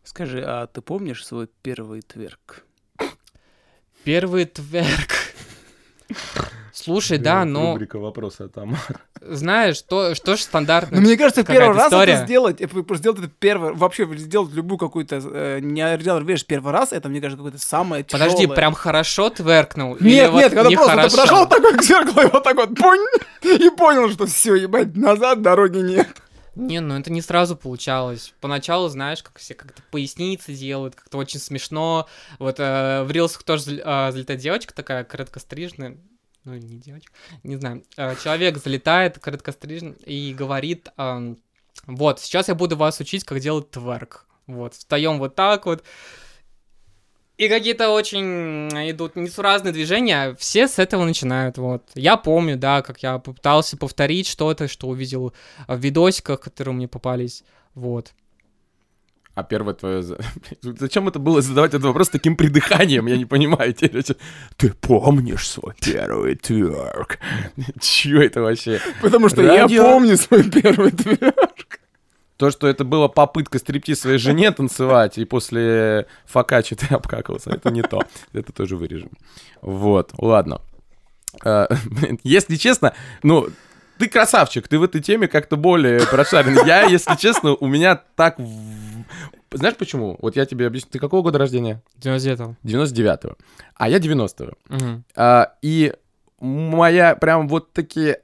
[0.03, 2.63] Скажи, а ты помнишь свой первый тверк?
[4.03, 5.11] Первый тверк.
[6.73, 8.75] Слушай, да, но Рубрика вопроса там.
[9.21, 10.97] знаешь, что, что ж стандартно.
[10.99, 12.13] Ну, мне кажется, первый раз история.
[12.13, 16.45] это сделать, это просто сделать это первый, вообще сделать любую какую-то, э, не оригинал вещь
[16.45, 18.55] первый раз, это, мне кажется, какое-то самое Подожди, тяжелое.
[18.55, 19.97] прям хорошо тверкнул?
[19.99, 21.09] Нет, вот нет, когда просто нехорошо?
[21.09, 23.05] ты подошел такой к зеркалу и вот так вот, пунь,
[23.43, 26.07] и понял, что все, ебать, назад дороги нет.
[26.55, 28.33] Не, ну это не сразу получалось.
[28.39, 32.07] Поначалу, знаешь, как все как-то поясницы делают, как-то очень смешно.
[32.37, 35.97] Вот э, в рилсах тоже а, залетает девочка такая, короткострижная,
[36.43, 37.83] ну не девочка, не знаю.
[37.97, 41.37] Э, человек залетает, короткострижный, и говорит, ам,
[41.87, 44.27] вот, сейчас я буду вас учить, как делать тверк.
[44.45, 45.83] Вот, встаем вот так вот.
[47.43, 51.83] И какие-то очень идут несуразные движения, все с этого начинают, вот.
[51.93, 55.33] Я помню, да, как я попытался повторить что-то, что увидел
[55.67, 57.43] в видосиках, которые мне попались,
[57.75, 58.13] вот.
[59.35, 60.01] А первое твое...
[60.03, 60.19] за-
[60.61, 63.07] Зачем это было задавать этот вопрос таким придыханием?
[63.07, 63.73] Я не понимаю.
[63.73, 64.03] теперь.
[64.55, 67.19] Ты помнишь свой первый тверк?
[67.81, 68.79] Чё это вообще?
[69.01, 69.83] Потому что Радио.
[69.83, 71.79] я помню свой первый тверк.
[72.37, 77.69] То, что это была попытка стриптиз своей жене танцевать, и после факачи ты обкакался, это
[77.69, 78.01] не то.
[78.33, 79.11] Это тоже вырежем.
[79.61, 80.61] Вот, ладно.
[81.43, 81.67] А,
[82.23, 83.47] если честно, ну,
[83.97, 86.65] ты красавчик, ты в этой теме как-то более прошарен.
[86.65, 88.37] Я, если честно, у меня так...
[89.51, 90.17] Знаешь почему?
[90.19, 90.89] Вот я тебе объясню.
[90.91, 91.81] Ты какого года рождения?
[92.01, 92.55] 99-го.
[92.63, 93.35] 99-го.
[93.75, 94.53] А я 90-го.
[94.75, 95.03] Угу.
[95.15, 95.93] А, и
[96.39, 98.21] моя прям вот такие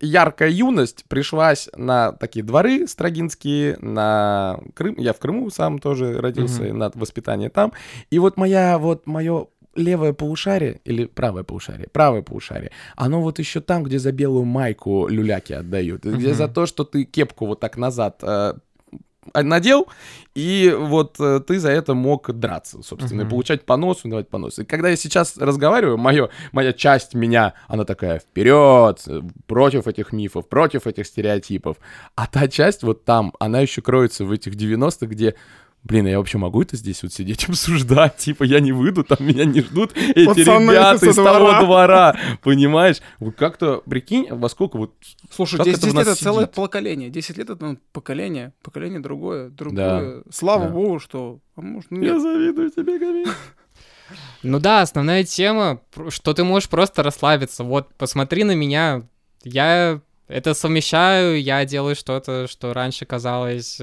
[0.00, 4.94] яркая юность пришлась на такие дворы строгинские, на Крым.
[4.98, 7.72] Я в Крыму сам тоже родился, mm на воспитание там.
[8.10, 13.60] И вот моя, вот мое левое полушарие или правое полушарие, правое полушарие, оно вот еще
[13.60, 16.16] там, где за белую майку люляки отдают, uh-huh.
[16.16, 18.54] где за то, что ты кепку вот так назад э,
[19.34, 19.88] надел,
[20.34, 23.26] и вот э, ты за это мог драться, собственно, uh-huh.
[23.26, 24.58] и получать понос, давать понос.
[24.58, 29.04] И когда я сейчас разговариваю, моё, моя часть меня, она такая вперед,
[29.46, 31.76] против этих мифов, против этих стереотипов.
[32.14, 35.34] А та часть вот там, она еще кроется в этих 90-х, где
[35.84, 38.16] блин, а я вообще могу это здесь вот сидеть обсуждать?
[38.16, 41.32] Типа, я не выйду, там меня не ждут эти Пацаны ребята из двора.
[41.32, 42.96] того двора, понимаешь?
[43.18, 44.94] Вот как-то, прикинь, во сколько вот...
[45.30, 47.10] Слушай, 10 это лет— это целое поколение.
[47.10, 50.22] 10 лет— это поколение, поколение другое, другое.
[50.22, 50.30] Да.
[50.32, 50.70] Слава да.
[50.70, 51.40] богу, что...
[51.56, 52.04] А может, нет.
[52.04, 53.28] Я завидую тебе, Камиль.
[54.42, 57.62] Ну да, основная тема, что ты можешь просто расслабиться.
[57.62, 59.02] Вот, посмотри на меня,
[59.44, 63.80] я это совмещаю, я делаю что-то, что раньше казалось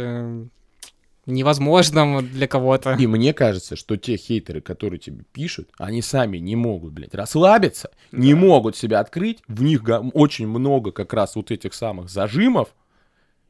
[1.28, 2.94] э, невозможным для кого-то.
[2.94, 7.92] И мне кажется, что те хейтеры, которые тебе пишут, они сами не могут, блядь, расслабиться,
[8.12, 8.18] да.
[8.18, 12.74] не могут себя открыть, в них очень много как раз вот этих самых зажимов,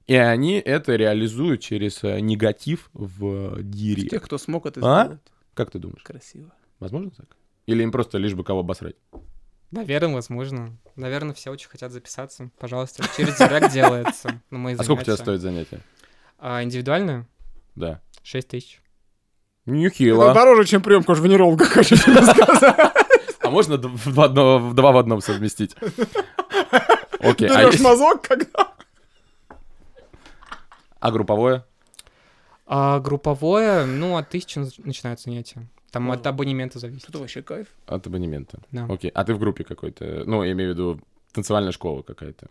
[0.07, 4.07] и они это реализуют через э, негатив в дире.
[4.07, 5.03] Тех, кто смог это а?
[5.03, 5.21] сделать.
[5.53, 6.03] Как ты думаешь?
[6.03, 6.51] Красиво.
[6.79, 7.35] Возможно так?
[7.65, 8.95] Или им просто лишь бы кого обосрать?
[9.71, 10.77] Наверное, возможно.
[10.95, 12.49] Наверное, все очень хотят записаться.
[12.57, 14.41] Пожалуйста, через директ делается.
[14.49, 15.81] А сколько у тебя стоит занятие?
[16.39, 17.27] А, индивидуально?
[17.77, 18.01] Да.
[18.23, 18.81] 6 тысяч.
[19.65, 20.25] Нехило.
[20.25, 22.93] Это дороже, чем приемка в венеролога, хочу тебе сказать.
[23.41, 25.75] А можно два в одном совместить?
[27.19, 27.47] Окей.
[27.49, 28.73] Берешь а мазок когда?
[30.99, 31.63] А групповое?
[32.65, 35.67] А групповое, ну, от тысячи начинаются занятия.
[35.91, 37.07] Там от абонемента зависит.
[37.09, 37.67] Это вообще кайф.
[37.85, 38.59] От абонемента.
[38.71, 38.85] Да.
[38.89, 39.11] Окей.
[39.13, 40.23] А ты в группе какой-то?
[40.25, 40.99] Ну, я имею в виду
[41.31, 42.47] танцевальная школа какая-то.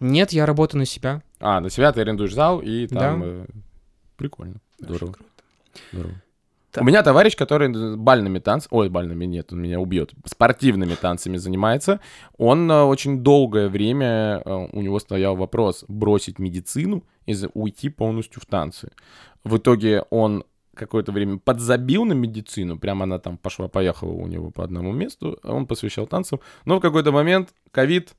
[0.00, 1.22] Нет, я работаю на себя.
[1.40, 3.20] А, на себя ты арендуешь зал и там...
[3.20, 3.46] Да.
[4.18, 4.56] Прикольно.
[4.78, 5.14] Здорово.
[5.92, 6.14] Здорово.
[6.72, 6.82] Так.
[6.82, 12.00] У меня товарищ, который бальными танцами, ой, бальными нет, он меня убьет, спортивными танцами занимается.
[12.36, 18.42] Он э, очень долгое время, э, у него стоял вопрос бросить медицину и уйти полностью
[18.42, 18.90] в танцы.
[19.44, 20.44] В итоге он
[20.74, 25.66] какое-то время подзабил на медицину, прямо она там пошла-поехала у него по одному месту, он
[25.66, 26.40] посвящал танцам.
[26.66, 28.12] Но в какой-то момент ковид,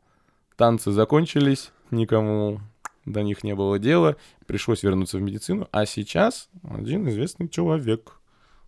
[0.56, 2.62] танцы закончились, никому
[3.06, 8.20] до них не было дела, пришлось вернуться в медицину, а сейчас один известный человек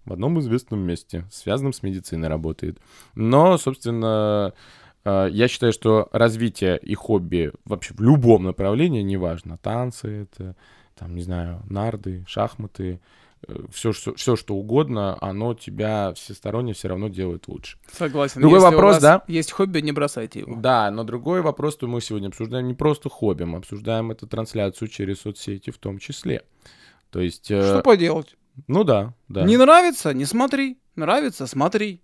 [0.05, 2.79] в одном известном месте, связанном с медициной работает.
[3.15, 4.53] Но, собственно,
[5.05, 10.55] э, я считаю, что развитие и хобби вообще в любом направлении, неважно, танцы это,
[10.95, 12.99] там, не знаю, нарды, шахматы,
[13.71, 17.77] все, что, все, что угодно, оно тебя всесторонне все равно делает лучше.
[17.91, 18.41] Согласен.
[18.41, 19.23] Другой Если вопрос, да?
[19.27, 20.55] Есть хобби, не бросайте его.
[20.55, 24.87] Да, но другой вопрос, что мы сегодня обсуждаем не просто хобби, мы обсуждаем эту трансляцию
[24.87, 26.43] через соцсети в том числе.
[27.09, 27.49] То есть...
[27.49, 27.83] Э, что э...
[27.83, 28.35] поделать?
[28.67, 29.43] Ну да, да.
[29.43, 30.77] Не нравится, не смотри.
[30.95, 32.01] Нравится, смотри.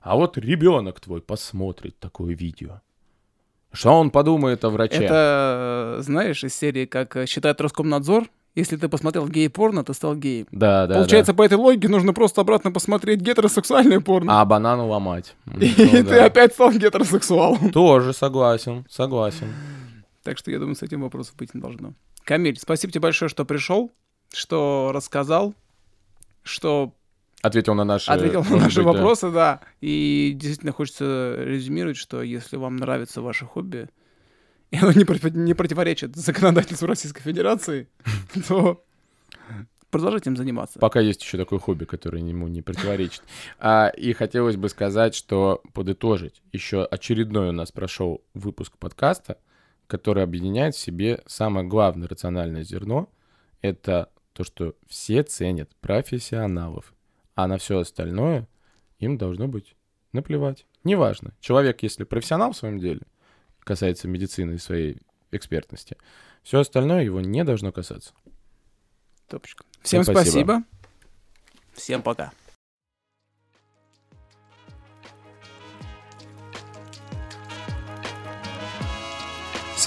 [0.00, 2.80] А вот ребенок твой посмотрит такое видео.
[3.72, 5.04] Что он подумает о враче?
[5.04, 8.28] Это, знаешь, из серии, как э, считает Роскомнадзор,
[8.58, 10.46] если ты посмотрел гей-порно, ты стал геем.
[10.50, 10.96] Да, да.
[10.96, 11.36] Получается, да.
[11.36, 14.40] по этой логике нужно просто обратно посмотреть гетеросексуальное порно.
[14.40, 15.36] А банану ломать.
[15.60, 17.70] И ну ты опять стал гетеросексуалом.
[17.70, 19.54] Тоже согласен, согласен.
[20.24, 21.94] Так что я думаю, с этим вопросов быть не должно.
[22.24, 23.90] Камиль, спасибо тебе большое, что пришел,
[24.32, 25.54] что рассказал,
[26.42, 26.94] что
[27.40, 29.32] Ответил на наши, Ответил на наши быть, вопросы, да.
[29.32, 29.60] да.
[29.80, 33.88] И действительно хочется резюмировать, что если вам нравится ваше хобби,
[34.70, 37.88] и оно не, против, не противоречит законодательству Российской Федерации,
[38.48, 38.84] то
[39.90, 40.78] продолжайте им заниматься.
[40.78, 43.22] Пока есть еще такое хобби, которое ему не противоречит.
[43.58, 49.38] А, и хотелось бы сказать, что подытожить, еще очередной у нас прошел выпуск подкаста,
[49.86, 53.08] который объединяет в себе самое главное рациональное зерно.
[53.62, 56.92] Это то, что все ценят профессионалов,
[57.34, 58.46] а на все остальное
[58.98, 59.74] им должно быть
[60.12, 60.66] наплевать.
[60.84, 61.32] Неважно.
[61.40, 63.00] Человек, если профессионал в своем деле—
[63.68, 64.96] касается медицины и своей
[65.30, 65.98] экспертности.
[66.42, 68.14] Все остальное его не должно касаться.
[69.28, 69.64] Топочка.
[69.82, 70.30] Всем, Всем спасибо.
[70.30, 70.64] спасибо.
[71.74, 72.32] Всем пока.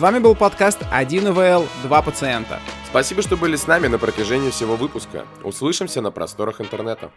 [0.02, 2.60] вами был подкаст 1 ИВЛ, 2 пациента.
[2.88, 5.26] Спасибо, что были с нами на протяжении всего выпуска.
[5.44, 7.12] Услышимся на просторах интернета.